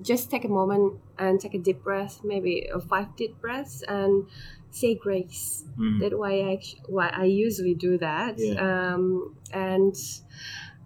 Just 0.00 0.32
take 0.32 0.48
a 0.48 0.48
moment 0.48 0.96
and 1.20 1.36
take 1.36 1.52
a 1.52 1.60
deep 1.60 1.84
breath, 1.84 2.24
maybe 2.24 2.64
a 2.64 2.80
five 2.80 3.12
deep 3.12 3.36
breaths, 3.36 3.84
and 3.84 4.24
say 4.70 4.94
grace. 4.94 5.64
Hmm. 5.76 5.98
That's 6.00 6.14
why 6.14 6.32
I 6.40 6.62
why 6.86 7.08
I 7.08 7.24
usually 7.24 7.74
do 7.74 7.98
that. 7.98 8.34
Yeah. 8.38 8.54
Um, 8.94 9.34
and 9.52 9.94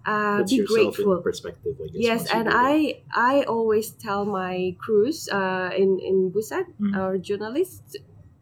uh, 0.05 0.37
Puts 0.39 0.51
be 0.51 0.65
grateful. 0.65 1.17
in 1.17 1.23
perspective, 1.23 1.75
I 1.81 1.87
guess. 1.87 1.95
Yes, 1.95 2.33
and. 2.33 2.47
I 2.51 3.01
I 3.13 3.43
always 3.43 3.91
tell 3.91 4.25
my 4.25 4.75
crews 4.79 5.29
uh, 5.29 5.69
in 5.75 5.99
in 5.99 6.31
Buset, 6.31 6.65
Mm. 6.79 6.95
our 6.95 7.17
journalists, 7.17 7.95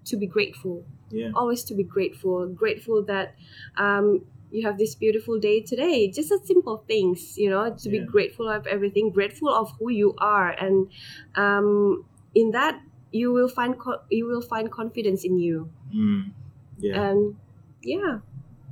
to 0.06 0.18
be 0.18 0.28
grateful. 0.28 0.84
yeah, 1.12 1.32
Always 1.36 1.64
to 1.66 1.76
be 1.76 1.84
grateful. 1.84 2.48
Grateful 2.48 3.04
that 3.06 3.36
um, 3.78 4.26
you 4.52 4.66
have 4.68 4.78
this 4.78 4.96
beautiful 4.96 5.40
day 5.40 5.62
today. 5.62 6.10
Just 6.12 6.32
a 6.32 6.40
simple 6.44 6.84
things, 6.88 7.38
you 7.38 7.50
know, 7.50 7.74
to 7.84 7.90
be 7.90 8.00
grateful 8.00 8.50
of 8.50 8.68
everything. 8.68 9.12
Grateful 9.12 9.50
of 9.50 9.72
who 9.80 9.90
you 9.90 10.16
are, 10.18 10.50
and 10.52 10.90
um, 11.36 12.04
in 12.36 12.52
that 12.52 12.82
you 13.14 13.30
will 13.32 13.48
find 13.48 13.78
co- 13.78 14.02
you 14.10 14.26
will 14.26 14.42
find 14.42 14.74
confidence 14.74 15.22
in 15.24 15.38
you. 15.38 15.70
Hmm. 15.94 16.34
yeah. 16.82 16.98
And 17.14 17.38
yeah, 17.86 18.20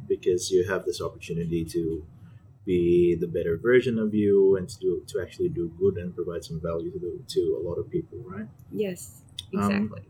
because 0.10 0.50
you 0.50 0.66
have 0.66 0.84
this 0.90 1.00
opportunity 1.02 1.62
to 1.78 2.02
be 2.66 3.16
the 3.16 3.28
better 3.30 3.58
version 3.58 3.98
of 3.98 4.14
you 4.14 4.56
and 4.58 4.70
to 4.70 4.78
do, 4.80 4.92
to 5.08 5.22
actually 5.22 5.50
do 5.50 5.70
good 5.82 5.98
and 5.98 6.14
provide 6.16 6.44
some 6.44 6.60
value 6.62 6.92
to 6.92 7.00
the, 7.00 7.14
to 7.34 7.58
a 7.58 7.62
lot 7.62 7.78
of 7.82 7.90
people, 7.90 8.20
right? 8.26 8.46
yes, 8.72 9.22
Um, 9.58 9.72
exactly. 9.72 10.04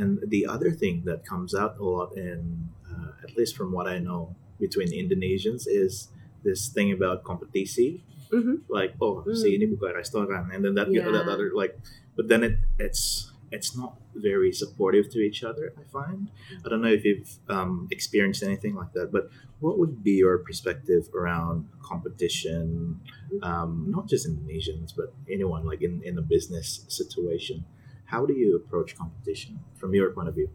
And 0.00 0.18
the 0.24 0.46
other 0.46 0.70
thing 0.72 1.02
that 1.04 1.26
comes 1.28 1.54
out 1.54 1.76
a 1.78 1.84
lot 1.84 2.16
in, 2.16 2.70
uh, 2.88 3.12
at 3.24 3.36
least 3.36 3.56
from 3.56 3.72
what 3.72 3.86
I 3.86 3.98
know, 4.00 4.34
between 4.58 4.88
Indonesians 4.88 5.64
is 5.68 6.08
this 6.44 6.68
thing 6.68 6.92
about 6.92 7.24
competisi. 7.24 8.00
Mhm. 8.32 8.62
Like, 8.68 8.94
oh, 9.00 9.20
Mm. 9.28 9.36
si 9.36 9.58
ini 9.58 9.68
buka 9.68 9.92
restoran, 9.92 10.48
and 10.54 10.64
then 10.64 10.74
that 10.80 10.88
you 10.88 11.02
know, 11.04 11.12
that 11.12 11.28
other 11.28 11.50
like, 11.52 11.76
but 12.16 12.28
then 12.32 12.40
it 12.44 12.56
it's 12.78 13.29
it's 13.52 13.76
not 13.76 13.96
very 14.14 14.52
supportive 14.52 15.10
to 15.10 15.18
each 15.18 15.42
other. 15.42 15.72
I 15.78 15.82
find. 15.90 16.30
I 16.64 16.68
don't 16.68 16.82
know 16.82 16.88
if 16.92 17.04
you've 17.04 17.28
um, 17.48 17.88
experienced 17.90 18.42
anything 18.42 18.74
like 18.74 18.92
that, 18.92 19.10
but 19.12 19.30
what 19.60 19.78
would 19.78 20.02
be 20.02 20.12
your 20.12 20.38
perspective 20.38 21.08
around 21.14 21.68
competition? 21.82 23.00
Um, 23.42 23.86
not 23.88 24.08
just 24.08 24.26
Indonesians, 24.28 24.92
but 24.96 25.12
anyone 25.28 25.64
like 25.66 25.82
in 25.82 26.02
in 26.04 26.18
a 26.18 26.22
business 26.22 26.84
situation. 26.88 27.64
How 28.04 28.26
do 28.26 28.34
you 28.34 28.56
approach 28.56 28.96
competition 28.96 29.60
from 29.76 29.94
your 29.94 30.10
point 30.10 30.28
of 30.28 30.34
view? 30.34 30.50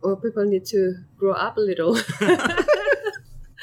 Or 0.00 0.16
people 0.16 0.44
need 0.44 0.64
to 0.66 1.04
grow 1.18 1.32
up 1.32 1.56
a 1.56 1.60
little. 1.60 1.98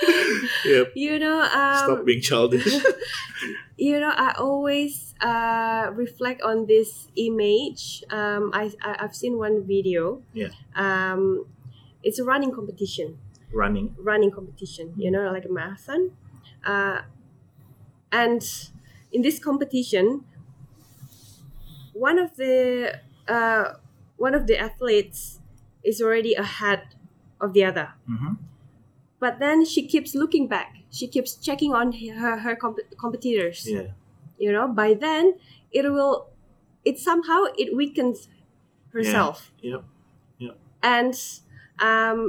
Yep. 0.66 0.92
you 0.96 1.20
know, 1.20 1.42
um, 1.42 1.78
Stop 1.78 2.06
being 2.06 2.22
childish. 2.22 2.66
you 3.78 4.00
know 4.00 4.12
i 4.16 4.34
always 4.38 5.14
uh, 5.22 5.90
reflect 5.94 6.42
on 6.42 6.66
this 6.68 7.08
image. 7.16 8.04
Um, 8.10 8.52
I, 8.54 8.72
I 8.82 8.98
i've 9.00 9.16
seen 9.16 9.38
one 9.38 9.64
video. 9.66 10.22
Yeah. 10.34 10.50
um, 10.76 11.46
it's 12.04 12.20
a 12.20 12.24
running 12.24 12.52
competition. 12.52 13.18
Running. 13.54 13.96
running 13.98 14.32
competition 14.32 14.94
you 14.98 15.12
know 15.12 15.32
like 15.32 15.46
a 15.46 15.52
marathon. 15.52 16.12
Uh, 16.66 17.02
and 18.12 18.42
in 19.12 19.22
this 19.22 19.40
competition 19.40 20.26
one 21.94 22.18
of 22.20 22.36
the 22.36 23.00
uh, 23.28 23.74
one 24.18 24.34
of 24.34 24.48
the 24.48 24.58
athletes 24.58 25.40
is 25.84 26.02
already 26.02 26.34
ahead 26.34 26.96
of 27.40 27.54
the 27.54 27.64
other. 27.64 27.94
Hmm 28.08 28.34
but 29.20 29.40
then 29.40 29.66
she 29.66 29.88
keeps 29.88 30.14
looking 30.14 30.48
back 30.48 30.75
she 30.98 31.06
keeps 31.14 31.32
checking 31.48 31.72
on 31.80 31.88
her 32.22 32.34
her 32.46 32.56
comp- 32.64 32.88
competitors 33.04 33.60
Yeah. 33.68 33.88
you 34.44 34.52
know 34.56 34.68
by 34.82 34.90
then 35.06 35.24
it 35.72 35.84
will 35.98 36.14
it 36.90 36.96
somehow 37.00 37.40
it 37.58 37.76
weakens 37.82 38.28
herself 38.96 39.52
Yeah. 39.62 39.82
Yep. 40.46 40.56
and 40.96 41.14
um, 41.90 42.20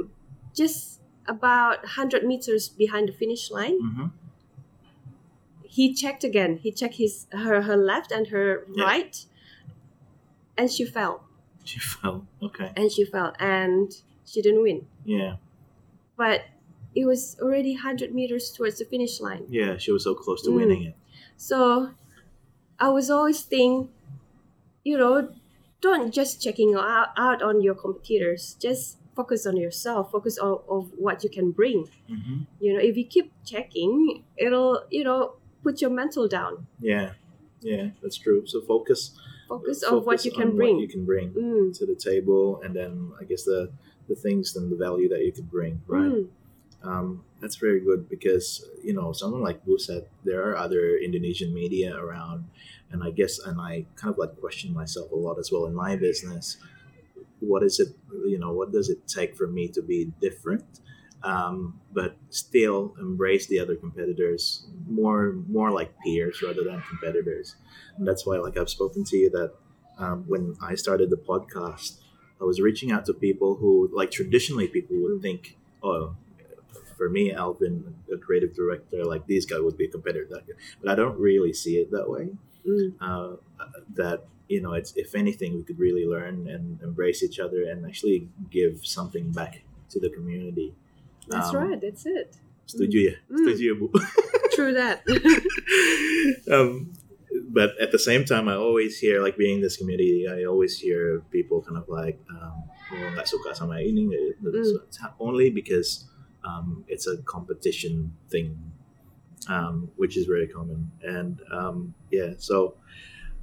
just 0.61 0.99
about 1.35 1.77
100 1.83 2.25
meters 2.31 2.63
behind 2.83 3.03
the 3.09 3.13
finish 3.23 3.43
line 3.57 3.77
hmm 3.81 4.07
he 5.69 5.93
checked 5.93 6.23
again. 6.23 6.57
He 6.63 6.71
checked 6.71 6.95
his 6.95 7.27
her 7.31 7.61
her 7.61 7.77
left 7.77 8.11
and 8.11 8.27
her 8.33 8.65
Yeah. 8.73 8.83
right, 8.85 9.25
and 10.57 10.71
she 10.71 10.85
fell. 10.85 11.15
She 11.63 11.79
fell. 11.79 12.25
Okay. 12.41 12.71
And 12.75 12.91
she 12.91 13.03
fell, 13.05 13.33
and 13.39 13.91
she 14.25 14.41
didn't 14.41 14.61
win. 14.63 14.87
Yeah. 15.05 15.35
But 16.15 16.41
it 16.99 17.05
was 17.05 17.21
already 17.43 17.73
hundred 17.87 18.11
meters 18.19 18.45
towards 18.55 18.77
the 18.79 18.85
finish 18.93 19.19
line. 19.21 19.43
Yeah. 19.49 19.77
She 19.77 19.91
was 19.95 20.03
so 20.03 20.13
close 20.23 20.41
to 20.45 20.49
Mm. 20.51 20.55
winning 20.61 20.83
it. 20.89 20.95
So 21.37 21.91
I 22.79 22.89
was 22.97 23.07
always 23.15 23.41
think, 23.53 23.89
you 24.83 24.97
know, 24.97 25.29
don't 25.81 26.13
just 26.13 26.41
checking 26.41 26.73
out, 26.75 27.09
out 27.17 27.41
on 27.41 27.61
your 27.61 27.75
competitors. 27.75 28.57
Just 28.59 28.97
focus 29.15 29.45
on 29.45 29.57
yourself. 29.57 30.11
Focus 30.11 30.37
on 30.37 30.59
of 30.69 30.91
what 30.97 31.23
you 31.23 31.29
can 31.29 31.51
bring. 31.51 31.79
hmm 32.07 32.37
You 32.59 32.73
know, 32.73 32.79
if 32.89 32.97
you 32.97 33.05
keep 33.05 33.31
checking, 33.45 34.23
it'll 34.37 34.73
you 34.89 35.03
know 35.03 35.21
put 35.63 35.81
your 35.81 35.91
mental 36.01 36.27
down. 36.27 36.53
Yeah. 36.79 37.13
Yeah. 37.61 37.85
That's 38.01 38.17
true. 38.17 38.45
So 38.47 38.61
focus. 38.61 39.11
Focus 39.47 39.83
on 39.83 40.03
what 40.03 40.25
you 40.25 40.31
can 40.31 40.55
bring. 40.59 40.75
You 40.79 40.89
can 40.95 41.05
bring 41.05 41.27
Mm, 41.31 41.77
to 41.79 41.85
the 41.85 41.95
table, 42.09 42.59
and 42.63 42.71
then 42.75 42.91
I 43.21 43.23
guess 43.29 43.43
the 43.43 43.71
the 44.09 44.15
things 44.15 44.55
and 44.57 44.71
the 44.71 44.75
value 44.87 45.09
that 45.13 45.21
you 45.25 45.31
could 45.31 45.49
bring. 45.57 45.73
Right. 45.87 46.11
mm, 46.11 46.27
Um, 46.83 47.23
that's 47.39 47.55
very 47.55 47.79
good 47.79 48.09
because 48.09 48.65
you 48.83 48.93
know 48.93 49.11
someone 49.11 49.41
like 49.41 49.65
Buset, 49.65 50.05
there 50.23 50.49
are 50.49 50.57
other 50.57 50.97
Indonesian 50.97 51.53
media 51.53 51.95
around, 51.95 52.45
and 52.91 53.03
I 53.03 53.11
guess 53.11 53.39
and 53.39 53.59
I 53.59 53.85
kind 53.95 54.13
of 54.13 54.17
like 54.17 54.39
question 54.39 54.73
myself 54.73 55.11
a 55.11 55.15
lot 55.15 55.39
as 55.39 55.51
well 55.51 55.65
in 55.65 55.73
my 55.73 55.95
business. 55.95 56.57
What 57.39 57.63
is 57.63 57.79
it? 57.79 57.89
You 58.25 58.39
know, 58.39 58.51
what 58.53 58.71
does 58.71 58.89
it 58.89 59.07
take 59.07 59.35
for 59.35 59.47
me 59.47 59.67
to 59.69 59.81
be 59.81 60.11
different, 60.21 60.65
um, 61.23 61.79
but 61.93 62.17
still 62.29 62.95
embrace 62.99 63.47
the 63.47 63.59
other 63.59 63.75
competitors 63.75 64.67
more 64.87 65.33
more 65.47 65.71
like 65.71 65.93
peers 66.03 66.41
rather 66.41 66.63
than 66.63 66.81
competitors? 66.89 67.55
And 67.97 68.07
that's 68.07 68.25
why, 68.25 68.37
like 68.37 68.57
I've 68.57 68.69
spoken 68.69 69.03
to 69.05 69.17
you 69.17 69.29
that 69.31 69.53
um, 69.97 70.25
when 70.27 70.55
I 70.61 70.75
started 70.75 71.09
the 71.09 71.17
podcast, 71.17 71.99
I 72.39 72.43
was 72.43 72.61
reaching 72.61 72.91
out 72.91 73.05
to 73.05 73.13
people 73.13 73.55
who, 73.55 73.89
like 73.93 74.11
traditionally, 74.11 74.67
people 74.67 74.95
would 74.97 75.21
think, 75.21 75.57
oh 75.83 76.15
for 76.97 77.09
me, 77.09 77.31
Alvin, 77.31 77.95
a 78.11 78.17
creative 78.17 78.55
director, 78.55 79.05
like 79.05 79.27
this 79.27 79.45
guy 79.45 79.59
would 79.59 79.77
be 79.77 79.85
a 79.85 79.91
competitor. 79.93 80.27
That 80.29 80.47
guy. 80.47 80.53
But 80.81 80.91
I 80.91 80.95
don't 80.95 81.17
really 81.19 81.53
see 81.53 81.77
it 81.77 81.91
that 81.91 82.09
way. 82.09 82.33
mm. 82.65 82.93
Uh, 82.99 83.37
that 83.95 84.25
you 84.47 84.61
know, 84.61 84.73
it's 84.73 84.93
if 84.95 85.15
anything, 85.15 85.55
we 85.55 85.63
could 85.63 85.79
really 85.79 86.05
learn 86.07 86.47
and 86.47 86.79
embrace 86.81 87.21
each 87.23 87.39
other 87.39 87.63
and 87.67 87.85
actually 87.85 88.29
give 88.49 88.79
something 88.83 89.31
back 89.31 89.61
to 89.91 89.99
the 89.99 90.09
community. 90.09 90.73
That's 91.27 91.51
Um, 91.51 91.55
right. 91.55 91.79
That's 91.79 92.05
it. 92.07 92.35
Setuju 92.67 92.99
ya? 92.99 93.15
Mm. 93.31 93.37
Setuju 93.43 93.63
ya, 93.63 93.75
Bu? 93.79 93.87
True 94.55 94.73
that. 94.75 95.03
um, 96.51 96.93
but 97.51 97.75
at 97.79 97.91
the 97.91 97.99
same 97.99 98.25
time, 98.25 98.47
I 98.47 98.55
always 98.55 98.99
hear, 98.99 99.21
like 99.23 99.37
being 99.37 99.59
in 99.59 99.61
this 99.61 99.77
community, 99.77 100.27
I 100.27 100.43
always 100.45 100.79
hear 100.79 101.23
people 101.31 101.61
kind 101.61 101.77
of 101.77 101.87
like, 101.87 102.19
um, 102.31 102.63
oh, 102.91 103.07
nggak 103.15 103.27
suka 103.27 103.55
sama 103.55 103.79
ini. 103.83 104.07
Mm. 104.07 104.79
Only 105.19 105.49
because 105.51 106.07
um, 106.47 106.83
it's 106.87 107.07
a 107.07 107.17
competition 107.23 108.15
thing, 108.31 108.55
um, 109.49 109.91
which 109.99 110.15
is 110.15 110.25
very 110.25 110.47
common. 110.47 110.91
And 111.03 111.39
um, 111.51 111.93
yeah, 112.11 112.33
so 112.37 112.75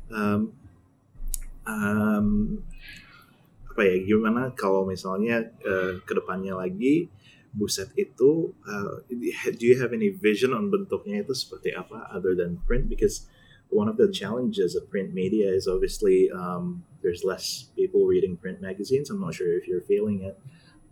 um, 0.09 0.53
um, 1.67 2.65
apa 3.69 3.83
ya? 3.85 3.97
Gimana 4.09 4.57
kalau 4.57 4.89
misalnya 4.89 5.53
uh, 5.67 6.01
kedepannya 6.09 6.57
lagi 6.57 7.13
buset 7.55 7.95
itu 7.95 8.51
uh, 8.67 8.99
do 9.59 9.65
you 9.65 9.79
have 9.79 9.95
any 9.95 10.11
vision 10.11 10.51
on 10.51 10.75
bentuknya 10.75 11.23
itu 11.23 11.33
seperti 11.39 11.71
apa 11.71 12.11
other 12.11 12.35
than 12.35 12.59
print 12.67 12.91
because 12.91 13.31
one 13.71 13.87
of 13.87 13.95
the 13.95 14.11
challenges 14.11 14.75
of 14.75 14.91
print 14.91 15.15
media 15.15 15.47
is 15.47 15.71
obviously 15.71 16.27
um, 16.35 16.83
there's 17.01 17.23
less 17.23 17.71
people 17.79 18.11
reading 18.11 18.35
print 18.35 18.59
magazines 18.59 19.07
I'm 19.07 19.23
not 19.23 19.39
sure 19.39 19.55
if 19.55 19.71
you're 19.71 19.87
feeling 19.87 20.27
it 20.27 20.35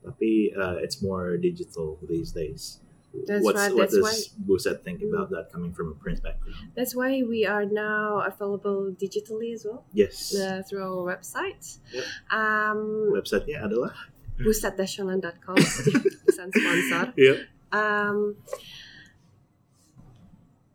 tapi 0.03 0.51
uh, 0.53 0.77
it's 0.83 0.99
more 1.01 1.39
digital 1.39 1.99
these 2.05 2.35
days 2.35 2.79
That's 3.13 3.45
What's, 3.45 3.61
right, 3.61 3.77
what 3.77 3.93
that's 3.93 4.33
does 4.33 4.33
Buset 4.41 4.81
think 4.81 5.05
about 5.05 5.29
that 5.37 5.53
coming 5.53 5.77
from 5.77 5.93
a 5.93 5.97
print 6.01 6.25
background 6.25 6.73
That's 6.73 6.97
why 6.97 7.21
we 7.21 7.45
are 7.45 7.69
now 7.69 8.25
available 8.25 8.89
digitally 8.97 9.53
as 9.53 9.69
well 9.69 9.85
yes 9.93 10.33
uh, 10.33 10.65
through 10.65 10.81
our 10.81 11.05
website. 11.05 11.61
Yep. 11.93 12.09
Um, 12.33 13.13
websitenya 13.13 13.69
adalah 13.69 13.93
pusatnasional.com 14.41 15.61
pesan 16.25 16.49
sponsor. 16.57 17.13
yep. 17.21 17.37
Um, 17.69 18.41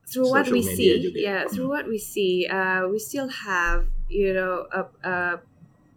through 0.05 0.29
what 0.29 0.45
Social 0.45 0.53
we 0.53 0.61
media 0.61 0.75
see, 0.77 1.03
juga 1.03 1.17
ya. 1.19 1.25
yeah, 1.25 1.41
through 1.49 1.67
Hmm. 1.67 1.73
what 1.73 1.85
we 1.89 1.97
see, 1.97 2.45
uh, 2.47 2.87
we 2.87 3.01
still 3.01 3.27
have 3.27 3.89
you 4.07 4.31
know 4.33 4.69
a, 4.71 4.81
a 5.03 5.15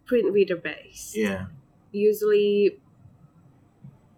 print 0.04 0.32
reader 0.32 0.56
base. 0.56 1.14
yeah 1.14 1.46
Usually, 1.92 2.78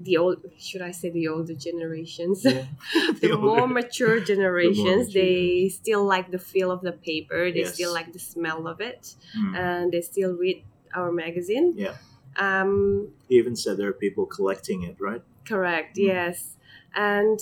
the 0.05 0.17
old 0.17 0.38
should 0.59 0.83
I 0.83 0.91
say 0.91 1.11
the 1.11 1.29
older 1.29 1.55
generations. 1.55 2.45
yeah. 2.45 2.67
the 3.21 3.37
more 3.38 3.67
mature 3.69 4.21
generations 4.21 5.07
mature 5.09 5.23
they 5.23 5.69
still 5.69 6.05
like 6.05 6.31
the 6.31 6.38
feel 6.38 6.71
of 6.71 6.81
the 6.83 6.93
paper 6.93 7.51
they 7.53 7.61
Yes. 7.61 7.75
still 7.75 7.93
like 7.93 8.12
the 8.12 8.19
smell 8.19 8.67
of 8.67 8.81
it 8.81 9.15
Hmm. 9.35 9.55
and 9.55 9.93
they 9.93 10.01
still 10.03 10.33
read 10.37 10.65
our 10.95 11.11
magazine 11.12 11.73
yeah 11.77 11.97
um 12.37 13.09
he 13.29 13.37
even 13.37 13.57
said 13.57 13.77
there 13.79 13.88
are 13.88 13.93
people 14.07 14.27
collecting 14.27 14.83
it 14.83 14.97
right 15.01 15.23
correct 15.47 15.97
Mm. 15.97 16.05
yes 16.11 16.57
and 16.95 17.41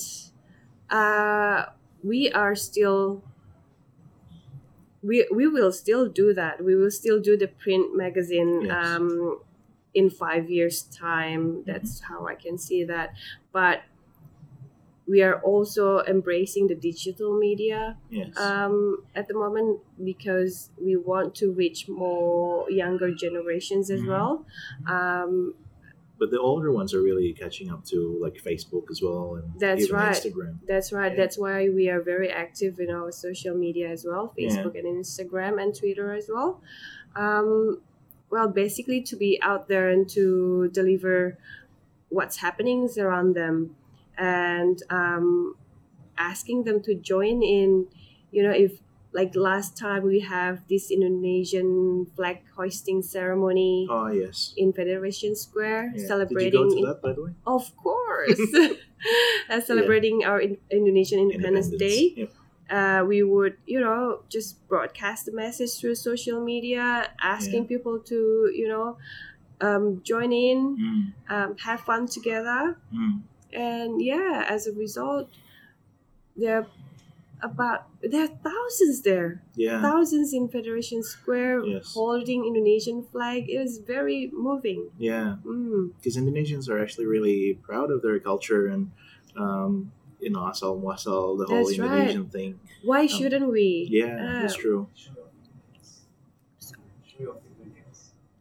uh 0.90 1.66
we 2.02 2.30
are 2.32 2.54
still 2.54 3.22
we 5.02 5.26
we 5.34 5.46
will 5.48 5.72
still 5.72 6.08
do 6.08 6.32
that 6.34 6.62
we 6.64 6.74
will 6.74 6.90
still 6.90 7.20
do 7.20 7.36
the 7.36 7.48
print 7.48 7.96
magazine 7.96 8.62
Yes. 8.64 8.74
um 8.86 9.40
in 9.94 10.08
five 10.10 10.48
years 10.50 10.82
time 10.82 11.62
that's 11.66 12.00
how 12.00 12.26
i 12.26 12.34
can 12.34 12.56
see 12.58 12.84
that 12.84 13.14
but 13.52 13.82
we 15.06 15.22
are 15.22 15.40
also 15.42 16.00
embracing 16.04 16.68
the 16.68 16.74
digital 16.74 17.36
media 17.38 17.96
yes 18.10 18.36
um, 18.36 19.02
at 19.16 19.26
the 19.26 19.34
moment 19.34 19.80
because 20.04 20.70
we 20.80 20.94
want 20.96 21.34
to 21.34 21.50
reach 21.52 21.88
more 21.88 22.70
younger 22.70 23.12
generations 23.12 23.90
as 23.90 24.00
Mhm. 24.02 24.08
well 24.08 24.46
um, 24.86 25.54
but 26.18 26.30
the 26.30 26.38
older 26.38 26.70
ones 26.70 26.92
are 26.94 27.02
really 27.02 27.32
catching 27.32 27.70
up 27.70 27.82
to 27.86 28.18
like 28.20 28.34
Facebook 28.34 28.90
as 28.90 29.00
well 29.02 29.36
and 29.36 29.58
That's 29.58 29.90
right. 29.90 30.14
Instagram. 30.14 30.58
That's 30.68 30.92
right. 30.92 31.12
Yeah. 31.12 31.16
That's 31.16 31.38
why 31.38 31.70
we 31.70 31.88
are 31.88 32.02
very 32.02 32.28
active 32.30 32.78
in 32.78 32.90
our 32.90 33.10
social 33.10 33.56
media 33.56 33.88
as 33.88 34.04
well, 34.04 34.34
Yeah. 34.36 34.50
Facebook 34.50 34.78
and 34.78 34.86
Instagram 35.02 35.54
and 35.62 35.74
Twitter 35.74 36.12
as 36.12 36.28
well. 36.28 36.60
Um, 37.16 37.80
well, 38.30 38.48
basically 38.48 39.02
to 39.02 39.16
be 39.16 39.38
out 39.42 39.68
there 39.68 39.88
and 39.90 40.08
to 40.10 40.68
deliver 40.72 41.38
what's 42.08 42.38
happening 42.38 42.88
around 42.98 43.34
them, 43.34 43.76
and 44.16 44.82
um, 44.90 45.54
asking 46.18 46.64
them 46.64 46.80
to 46.82 46.94
join 46.94 47.42
in. 47.42 47.86
You 48.32 48.44
know, 48.44 48.50
if 48.52 48.78
like 49.12 49.34
last 49.34 49.76
time 49.76 50.04
we 50.04 50.20
have 50.20 50.60
this 50.68 50.90
Indonesian 50.90 52.06
flag 52.14 52.42
hoisting 52.54 53.02
ceremony 53.02 53.88
Oh 53.90 54.06
yes. 54.06 54.54
in 54.56 54.72
Federation 54.72 55.30
Yeah. 55.30 55.34
Square, 55.34 55.90
Did 55.90 56.00
you 56.02 56.06
celebrating 56.06 56.62
go 56.68 56.70
to 56.76 56.86
that 56.86 57.02
by 57.02 57.12
the 57.12 57.22
way? 57.24 57.30
of 57.46 57.76
course. 57.76 58.38
uh, 59.50 59.60
celebrating 59.60 60.24
our 60.24 60.40
in- 60.40 60.58
Indonesian 60.70 61.18
Independence, 61.20 61.70
Day, 61.70 62.12
Yep. 62.16 62.32
Uh, 62.70 63.04
we 63.06 63.22
would, 63.22 63.56
you 63.66 63.80
know, 63.80 64.22
just 64.28 64.66
broadcast 64.68 65.26
the 65.26 65.32
message 65.32 65.78
through 65.78 65.94
social 65.96 66.42
media, 66.44 67.10
asking 67.20 67.66
people 67.66 67.98
to, 67.98 68.50
you 68.54 68.68
know, 68.68 68.96
um, 69.60 70.00
join 70.04 70.32
in, 70.32 70.76
Mm, 70.78 71.12
um, 71.34 71.56
have 71.58 71.80
fun 71.80 72.06
together. 72.06 72.76
mm. 72.94 73.20
And 73.52 74.00
yeah, 74.00 74.46
as 74.48 74.66
a 74.66 74.72
result, 74.72 75.28
there 76.36 76.58
are 76.58 76.66
about 77.42 77.86
there 78.02 78.24
are 78.24 78.34
thousands 78.50 79.00
there, 79.02 79.42
Yeah. 79.56 79.80
thousands 79.80 80.32
in 80.32 80.48
Federation 80.48 81.02
Square 81.02 81.64
Yes. 81.64 81.94
holding 81.94 82.44
Indonesian 82.44 83.02
flag. 83.02 83.48
It 83.48 83.58
was 83.58 83.78
very 83.78 84.30
moving. 84.32 84.90
Yeah. 84.98 85.36
Mm. 85.44 85.92
Because 85.96 86.16
Indonesians 86.16 86.68
are 86.68 86.78
actually 86.78 87.06
really 87.06 87.54
proud 87.62 87.90
of 87.90 88.02
their 88.02 88.18
culture 88.20 88.66
and 88.68 88.90
um, 89.36 89.90
you 90.20 90.30
know 90.30 90.48
asal 90.48 90.80
muasal 90.80 91.38
the 91.38 91.46
whole 91.46 91.66
That's 91.66 91.78
right. 91.78 91.90
Indonesian 91.90 92.26
thing. 92.30 92.60
Why 92.84 93.06
shouldn't 93.06 93.50
we? 93.50 93.88
Yeah, 93.90 94.38
that's 94.40 94.56
true. 94.56 94.88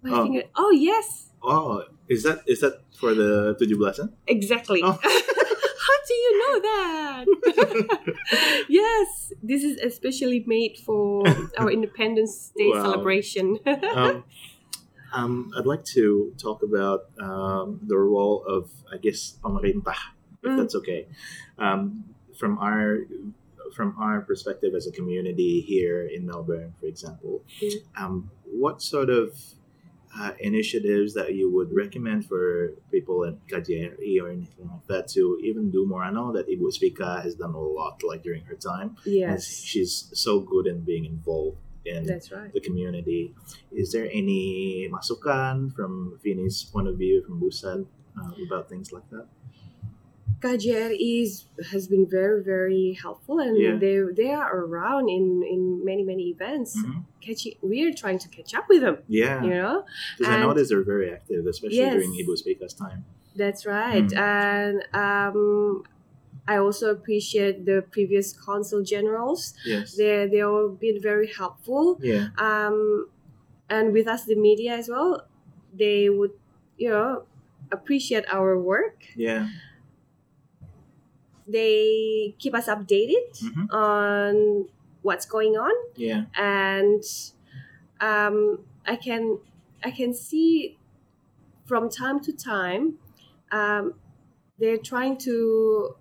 My 0.02 0.12
Oh. 0.12 0.24
finger. 0.24 0.44
Oh 0.56 0.72
yes, 0.72 1.32
Oh, 1.42 1.84
is 2.08 2.24
that 2.24 2.44
is 2.48 2.60
that 2.62 2.84
for 3.00 3.14
the 3.14 3.56
17-an? 3.60 4.16
exactly. 4.28 4.82
Oh. 4.84 5.00
How 5.90 5.98
do 6.08 6.14
you 6.14 6.32
know 6.40 6.56
that? 6.70 7.26
yes, 8.70 9.34
this 9.42 9.64
is 9.64 9.78
especially 9.80 10.44
made 10.46 10.78
for 10.86 11.24
our 11.58 11.72
Independence 11.72 12.52
Day 12.56 12.70
Wow. 12.74 12.84
celebration. 12.84 13.58
um, 13.96 14.24
um, 15.14 15.52
I'd 15.58 15.66
like 15.66 15.84
to 15.98 16.34
talk 16.38 16.62
about 16.64 17.10
um, 17.20 17.80
the 17.88 17.98
role 17.98 18.44
of, 18.46 18.70
I 18.94 18.98
guess, 18.98 19.38
pemerintah, 19.44 19.96
if 20.44 20.52
Mm. 20.52 20.58
that's 20.58 20.76
okay. 20.76 21.08
Um, 21.58 22.04
from 22.38 22.58
our 22.60 23.00
from 23.76 23.94
our 24.00 24.22
perspective 24.22 24.74
as 24.74 24.88
a 24.88 24.92
community 24.92 25.62
here 25.62 26.02
in 26.04 26.26
Melbourne, 26.26 26.74
for 26.80 26.88
example, 26.88 27.44
um, 27.96 28.32
what 28.46 28.82
sort 28.82 29.10
of 29.12 29.38
uh, 30.18 30.32
initiatives 30.40 31.14
that 31.14 31.36
you 31.36 31.52
would 31.54 31.70
recommend 31.72 32.26
for 32.26 32.74
people 32.90 33.24
at 33.26 33.36
KJRI 33.48 34.20
or 34.24 34.30
anything 34.30 34.68
like 34.74 34.88
that 34.88 35.08
to 35.10 35.38
even 35.44 35.70
do 35.70 35.86
more? 35.86 36.02
I 36.04 36.10
know 36.10 36.32
that 36.34 36.48
Ibu 36.50 36.72
Spica 36.74 37.22
has 37.22 37.36
done 37.36 37.54
a 37.54 37.62
lot, 37.62 38.02
like 38.04 38.24
during 38.24 38.42
her 38.46 38.56
time, 38.56 38.98
Yes, 39.06 39.46
she's 39.46 40.10
so 40.14 40.40
good 40.40 40.66
in 40.66 40.82
being 40.82 41.06
involved 41.06 41.58
in 41.86 42.06
that's 42.08 42.32
right. 42.32 42.52
the 42.52 42.62
community. 42.62 43.36
Is 43.72 43.92
there 43.92 44.10
any 44.12 44.90
masukan 44.92 45.74
from 45.76 46.18
Vini's 46.24 46.64
point 46.64 46.88
of 46.88 46.98
view, 46.98 47.22
from 47.24 47.40
Buset, 47.40 47.86
uh, 48.20 48.32
about 48.48 48.68
things 48.68 48.92
like 48.92 49.08
that? 49.12 49.28
KJR 50.42 50.92
is 51.00 51.46
has 51.72 51.88
been 51.88 52.06
very 52.08 52.42
very 52.44 52.98
helpful 53.02 53.40
and 53.40 53.58
Yeah. 53.58 53.76
they 53.84 53.96
they 54.22 54.32
are 54.32 54.56
around 54.66 55.10
in 55.10 55.44
in 55.54 55.84
many 55.84 56.04
many 56.04 56.26
events. 56.36 56.72
Mhm. 56.78 57.04
Catching, 57.26 57.56
we're 57.62 57.94
trying 57.94 58.20
to 58.20 58.30
catch 58.30 58.52
up 58.56 58.66
with 58.70 58.82
them. 58.82 58.98
Yeah, 59.08 59.44
You 59.44 59.50
know, 59.62 59.86
because 60.18 60.34
I 60.34 60.40
noticed 60.40 60.70
they're 60.72 60.84
very 60.96 61.10
active, 61.18 61.46
especially 61.46 61.78
Yes. 61.78 61.94
during 61.94 62.12
Ibu 62.22 62.34
Spica's 62.38 62.74
time. 62.74 63.04
that's 63.36 63.66
right. 63.66 64.10
Mm. 64.10 64.18
And 64.42 64.76
um, 65.06 65.84
I 66.48 66.56
also 66.66 66.86
appreciate 66.98 67.56
the 67.70 67.78
previous 67.96 68.28
consul 68.46 68.82
generals. 68.84 69.42
Yes. 69.74 69.96
They 70.00 70.28
they 70.32 70.42
all 70.50 70.70
been 70.86 71.00
very 71.12 71.28
helpful. 71.42 71.84
Yeah. 72.02 72.26
Um, 72.48 72.78
and 73.76 73.86
with 73.98 74.08
us 74.14 74.22
the 74.26 74.36
media 74.50 74.74
as 74.82 74.88
well, 74.94 75.12
they 75.84 76.10
would 76.18 76.34
you 76.84 76.90
know 76.90 77.24
appreciate 77.72 78.26
our 78.38 78.58
work. 78.72 78.98
Yeah. 79.28 79.44
They 81.52 82.36
keep 82.40 82.54
us 82.56 82.68
updated 82.68 83.28
Mhm. 83.42 83.66
on 83.74 84.70
what's 85.02 85.26
going 85.26 85.56
on. 85.58 85.74
Yeah. 85.96 86.26
and 86.36 87.04
um, 88.02 88.60
I 88.86 88.96
can 88.96 89.40
I 89.84 89.92
can 89.92 90.14
see 90.14 90.78
from 91.66 91.90
time 91.90 92.20
to 92.22 92.32
time 92.34 93.00
um, 93.52 93.94
they're 94.60 94.78
trying 94.92 95.18
to 95.30 95.96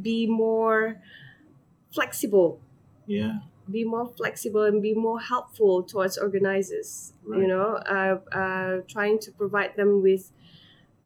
be 0.00 0.26
more 0.26 1.00
flexible, 1.92 2.60
Yeah. 3.06 3.40
be 3.70 3.84
more 3.84 4.06
flexible, 4.06 4.64
and 4.64 4.82
be 4.82 4.94
more 4.94 5.20
helpful 5.20 5.82
towards 5.82 6.18
organizers. 6.18 7.12
Right. 7.24 7.40
You 7.42 7.48
know, 7.48 7.68
uh, 7.96 8.18
uh, 8.32 8.80
trying 8.88 9.18
to 9.20 9.32
provide 9.32 9.76
them 9.76 10.02
with 10.02 10.32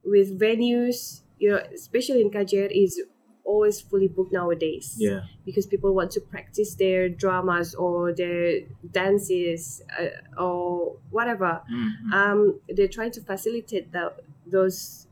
with 0.05 0.39
venues. 0.41 1.23
You 1.41 1.49
know, 1.51 1.61
especially 1.74 2.20
in 2.20 2.30
Kajer 2.30 2.68
is 2.70 3.01
always 3.45 3.80
fully 3.80 4.07
booked 4.07 4.32
nowadays 4.32 4.95
Yeah. 4.99 5.22
because 5.45 5.66
people 5.66 5.91
want 5.95 6.11
to 6.12 6.20
practice 6.20 6.74
their 6.76 7.09
dramas 7.09 7.74
or 7.74 8.12
their 8.14 8.61
dances 8.93 9.82
uh, 9.99 10.41
or 10.47 10.99
whatever. 11.11 11.62
Mhm. 11.66 12.12
Um, 12.12 12.61
they're 12.68 12.93
trying 12.99 13.11
to 13.18 13.22
facilitate 13.22 13.91
the, 13.91 14.12
those 14.47 15.09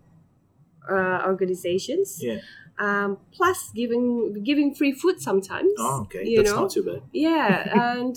uh, 0.88 1.22
organizations. 1.26 2.22
Yeah. 2.22 2.40
Um, 2.78 3.18
plus 3.32 3.72
giving 3.74 4.44
giving 4.44 4.72
free 4.72 4.92
food 4.92 5.20
sometimes. 5.20 5.72
Oh, 5.78 6.02
okay. 6.02 6.36
That's 6.36 6.50
know, 6.52 6.60
not 6.62 6.70
too 6.70 6.84
bad. 6.84 7.02
yeah, 7.12 7.96
and 7.98 8.14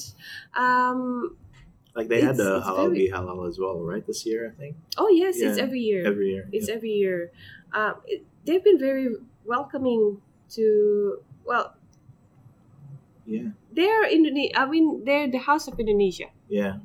um, 0.55 1.35
Like 1.95 2.07
they 2.07 2.21
had 2.21 2.37
the 2.37 2.61
halal 2.61 2.87
very- 2.87 3.07
be 3.07 3.11
halal 3.11 3.47
as 3.47 3.59
well, 3.59 3.79
right? 3.79 4.05
This 4.05 4.25
year, 4.25 4.47
I 4.47 4.57
think. 4.57 4.75
oh 4.97 5.09
yes, 5.09 5.37
it's 5.37 5.57
every 5.59 5.81
year. 5.81 6.07
Every 6.07 6.31
year. 6.31 6.47
It's 6.51 6.69
yeah. 6.69 6.75
every 6.75 6.91
year. 6.91 7.31
Um, 7.73 7.95
it, 8.07 8.23
they've 8.45 8.63
been 8.63 8.79
very 8.79 9.15
welcoming 9.45 10.21
to 10.55 11.19
well. 11.45 11.75
yeah. 13.25 13.49
They're 13.71 14.07
Indonesia. 14.07 14.59
I 14.59 14.65
mean, 14.67 15.03
they're 15.05 15.31
the 15.31 15.39
House 15.39 15.67
of 15.67 15.79
Indonesia. 15.79 16.27
Yeah. 16.49 16.83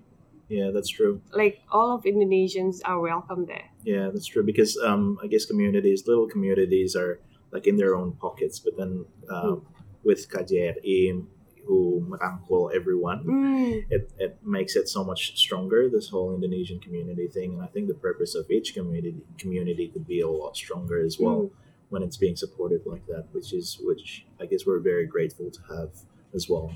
Yeah, 0.48 0.70
that's 0.70 0.88
true. 0.88 1.20
like 1.34 1.59
all 1.72 1.96
of 1.96 2.04
Indonesians 2.04 2.78
are 2.84 3.00
welcome 3.00 3.46
there. 3.46 3.66
Yeah, 3.82 4.11
that's 4.12 4.26
true. 4.26 4.44
Because 4.44 4.78
um, 4.78 5.18
I 5.22 5.26
guess 5.26 5.44
communities, 5.44 6.07
little 6.07 6.28
communities, 6.28 6.94
are 6.94 7.18
like 7.50 7.66
in 7.66 7.76
their 7.76 7.96
own 7.96 8.12
pockets. 8.12 8.61
But 8.61 8.76
then 8.76 9.07
um, 9.28 9.66
with 10.04 10.30
KJRI, 10.30 11.26
who 11.66 12.06
merangkul 12.08 12.74
everyone, 12.74 13.24
Mm, 13.24 13.84
it, 13.90 14.12
it 14.18 14.38
makes 14.42 14.76
it 14.76 14.88
so 14.88 15.04
much 15.04 15.36
stronger. 15.38 15.88
This 15.88 16.08
whole 16.08 16.34
Indonesian 16.34 16.78
community 16.80 17.28
thing, 17.28 17.54
and 17.54 17.62
I 17.62 17.66
think 17.66 17.88
the 17.88 17.94
purpose 17.94 18.34
of 18.34 18.50
each 18.50 18.74
community 18.74 19.14
community 19.38 19.88
could 19.88 20.06
be 20.06 20.20
a 20.20 20.28
lot 20.28 20.56
stronger 20.56 20.98
as 21.04 21.18
well 21.18 21.50
when 21.88 22.02
it's 22.02 22.16
being 22.16 22.36
supported 22.36 22.82
like 22.86 23.06
that. 23.06 23.24
Which 23.32 23.52
is 23.52 23.78
which 23.82 24.26
I 24.40 24.46
guess 24.46 24.66
we're 24.66 24.80
very 24.80 25.06
grateful 25.06 25.50
to 25.50 25.60
have 25.74 25.90
as 26.34 26.48
well. 26.48 26.72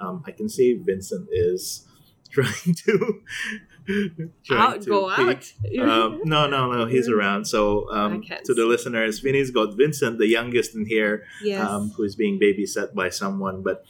Um, 0.00 0.22
I 0.26 0.32
can 0.32 0.48
see 0.48 0.74
Vincent 0.74 1.28
is 1.30 1.86
trying 2.30 2.74
to 2.86 3.22
trying 4.44 4.74
out, 4.74 4.82
to 4.82 4.90
go 4.90 5.10
out. 5.10 5.52
Um, 5.80 6.20
no, 6.24 6.46
no, 6.46 6.70
no. 6.72 6.86
He's 6.86 7.08
around. 7.16 7.46
So 7.46 7.90
um, 7.90 8.22
to 8.44 8.54
the 8.54 8.64
listeners, 8.64 9.18
Vinny's 9.20 9.50
got 9.50 9.76
Vincent, 9.76 10.18
the 10.18 10.26
youngest 10.26 10.74
in 10.74 10.86
here, 10.86 11.24
yes, 11.42 11.66
um, 11.66 11.90
who's 11.90 12.14
being 12.14 12.38
babysat 12.38 12.94
by 12.94 13.08
someone. 13.08 13.62
But 13.62 13.84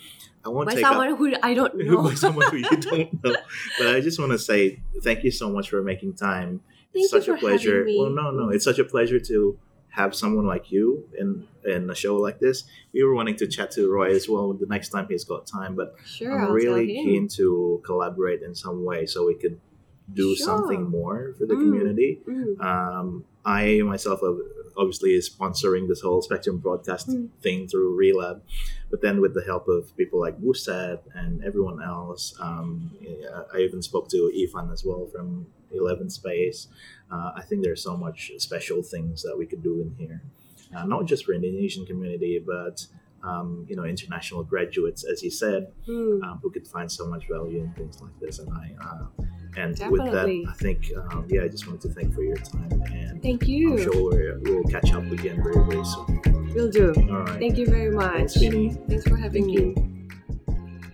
I 0.45 0.49
won't 0.49 0.69
by 0.69 0.75
take 0.75 0.85
up 0.85 0.93
someone 0.93 1.17
who 1.17 1.35
I 1.43 1.55
don't 1.55 1.77
know. 1.79 2.03
by 2.03 2.15
someone 2.15 2.51
who 2.51 2.59
you 2.59 2.77
don't 2.77 3.25
know. 3.25 3.37
But 3.79 3.87
I 3.87 4.01
just 4.01 4.19
want 4.19 4.33
to 4.33 4.39
say 4.39 4.81
thank 5.03 5.25
you 5.25 5.31
so 5.31 5.51
much 5.51 5.71
for 5.71 5.83
making 5.83 6.15
time. 6.15 6.61
Thank 6.93 7.05
it's 7.05 7.11
such 7.11 7.27
you 7.27 7.35
a 7.35 7.37
for 7.37 7.41
pleasure. 7.41 7.85
Well, 7.87 8.11
no, 8.11 8.31
no, 8.31 8.49
it's 8.49 8.65
such 8.65 8.79
a 8.79 8.85
pleasure 8.85 9.21
to 9.21 9.59
have 9.91 10.15
someone 10.15 10.47
like 10.47 10.71
you 10.71 11.05
in 11.19 11.47
in 11.65 11.91
a 11.91 11.95
show 11.95 12.17
like 12.17 12.39
this. 12.41 12.65
We 12.95 13.03
were 13.05 13.15
wanting 13.15 13.37
to 13.37 13.47
chat 13.47 13.71
to 13.73 13.91
Roy 13.91 14.15
as 14.15 14.29
well 14.29 14.53
the 14.53 14.67
next 14.67 14.89
time 14.91 15.07
he's 15.09 15.25
got 15.25 15.47
time, 15.47 15.75
but 15.75 15.95
Sure, 16.07 16.33
I'm 16.33 16.45
I'll 16.47 16.53
really 16.53 16.87
keen 16.87 17.29
to 17.39 17.81
collaborate 17.85 18.43
in 18.43 18.55
some 18.55 18.85
way 18.85 19.07
so 19.07 19.27
we 19.27 19.35
could 19.35 19.59
do 20.13 20.35
Sure. 20.35 20.47
something 20.47 20.85
more 20.91 21.35
for 21.39 21.47
the 21.47 21.55
Mm. 21.55 21.61
community. 21.65 22.21
Mm, 22.27 22.61
Um, 22.61 23.25
I 23.45 23.81
myself 23.83 24.21
obviously 24.77 25.11
is 25.15 25.29
sponsoring 25.29 25.89
this 25.89 26.01
whole 26.01 26.23
Spektrum 26.23 26.61
broadcast 26.63 27.09
Mm. 27.11 27.29
thing 27.43 27.67
through 27.69 27.97
Relab, 27.99 28.41
but 28.91 29.01
then 29.03 29.21
with 29.21 29.35
the 29.35 29.43
help 29.43 29.67
of 29.69 29.95
people 29.97 30.19
like 30.21 30.41
Buset 30.41 31.01
and 31.15 31.43
everyone 31.45 31.83
else, 31.83 32.35
um, 32.41 32.91
I 33.55 33.59
even 33.61 33.83
spoke 33.83 34.09
to 34.11 34.31
Ifan 34.41 34.73
as 34.73 34.85
well 34.85 35.07
from 35.07 35.47
Eleven 35.73 36.11
Space. 36.11 36.69
Uh, 37.11 37.33
I 37.35 37.43
think 37.43 37.65
there's 37.65 37.83
so 37.83 37.97
much 37.97 38.31
special 38.39 38.83
things 38.83 39.23
that 39.23 39.37
we 39.37 39.47
could 39.47 39.63
do 39.63 39.81
in 39.81 39.95
here, 39.99 40.23
uh, 40.77 40.85
not 40.85 41.07
just 41.07 41.25
for 41.25 41.33
Indonesian 41.33 41.87
community, 41.87 42.43
but 42.45 42.87
um, 43.23 43.67
you 43.69 43.77
know, 43.77 43.85
international 43.85 44.43
graduates, 44.43 45.05
as 45.05 45.23
you 45.23 45.31
said, 45.31 45.73
mm. 45.87 46.23
um, 46.23 46.41
who 46.43 46.51
could 46.51 46.67
find 46.67 46.91
so 46.91 47.07
much 47.07 47.29
value 47.29 47.61
in 47.61 47.73
things 47.75 48.01
like 48.01 48.19
this. 48.21 48.39
And 48.39 48.51
I, 48.51 48.75
uh, 48.83 49.25
and 49.57 49.79
with 49.91 50.11
that, 50.13 50.27
I 50.49 50.53
think, 50.55 50.91
um, 50.97 51.27
yeah, 51.29 51.43
I 51.43 51.49
just 51.49 51.67
wanted 51.67 51.83
to 51.83 51.89
thank 51.91 52.15
for 52.15 52.23
your 52.23 52.37
time, 52.37 52.71
and 52.93 53.23
Thank 53.23 53.43
I'm 53.43 53.49
you. 53.49 53.79
sure 53.79 54.11
we're, 54.11 54.39
we'll 54.43 54.65
catch 54.65 54.93
up 54.93 55.05
again 55.05 55.43
very, 55.43 55.65
very 55.67 55.85
soon. 55.85 56.53
We'll 56.55 56.71
do. 56.71 56.95
All 57.11 57.23
right. 57.23 57.39
Thank 57.39 57.59
you 57.59 57.67
very 57.67 57.91
much. 57.91 58.15
Thanks, 58.15 58.37
Vinny. 58.37 58.77
Thanks 58.89 59.07
for 59.07 59.17
having 59.17 59.45
Thank 59.45 59.57
me. 59.57 59.83
you. 59.83 59.90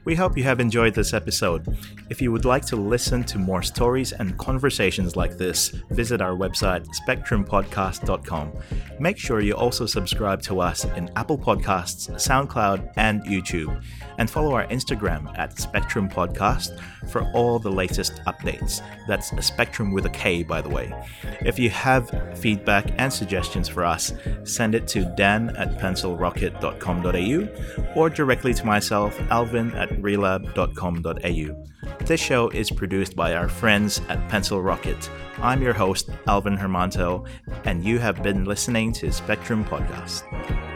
We 0.07 0.15
hope 0.15 0.39
you 0.39 0.45
have 0.45 0.61
enjoyed 0.61 0.95
this 0.95 1.13
episode. 1.13 1.77
If 2.11 2.23
you 2.23 2.31
would 2.31 2.45
like 2.45 2.65
to 2.67 2.77
listen 2.77 3.25
to 3.25 3.41
more 3.41 3.61
stories 3.61 4.13
and 4.13 4.39
conversations 4.39 5.17
like 5.17 5.37
this, 5.37 5.71
visit 5.91 6.21
our 6.21 6.37
website, 6.37 6.87
spektrumpodcast.com. 7.05 8.53
Make 9.01 9.19
sure 9.19 9.41
you 9.41 9.55
also 9.55 9.85
subscribe 9.85 10.43
to 10.43 10.61
us 10.61 10.85
in 10.85 11.11
Apple 11.17 11.37
Podcasts, 11.37 12.09
SoundCloud, 12.09 12.93
and 12.97 13.25
YouTube. 13.25 13.83
And 14.19 14.31
follow 14.31 14.55
our 14.55 14.67
Instagram 14.69 15.37
at 15.37 15.57
Spektrum 15.57 16.11
Podcast 16.11 16.81
for 17.11 17.29
all 17.33 17.59
the 17.59 17.71
latest 17.71 18.23
updates. 18.29 18.81
That's 19.09 19.33
a 19.33 19.37
Spektrum 19.37 19.93
with 19.93 20.07
a 20.07 20.11
K, 20.11 20.45
by 20.45 20.63
the 20.63 20.69
way. 20.69 20.95
If 21.41 21.59
you 21.59 21.69
have 21.71 22.39
feedback 22.39 22.93
and 22.99 23.13
suggestions 23.13 23.69
for 23.69 23.85
us, 23.85 24.13
send 24.45 24.77
it 24.77 24.87
to 24.89 25.05
dan 25.17 25.55
at 25.57 25.79
pencilrocket.com.au 25.79 27.49
or 27.95 28.09
directly 28.09 28.55
to 28.55 28.65
myself, 28.65 29.21
alvin 29.31 29.73
at 29.73 29.96
relab.com.au. 30.03 32.05
This 32.05 32.21
show 32.21 32.49
is 32.51 32.71
produced 32.71 33.17
by 33.17 33.35
our 33.35 33.49
friends 33.49 34.01
at 34.09 34.29
Pencil 34.29 34.63
Rocket. 34.63 35.11
I'm 35.39 35.63
your 35.63 35.75
host, 35.75 36.11
Alvin 36.27 36.57
Hermanto, 36.57 37.27
and 37.65 37.85
you 37.85 37.99
have 37.99 38.23
been 38.23 38.45
listening 38.45 38.93
to 38.95 39.07
Spektrum 39.07 39.65
Podcast. 39.65 40.76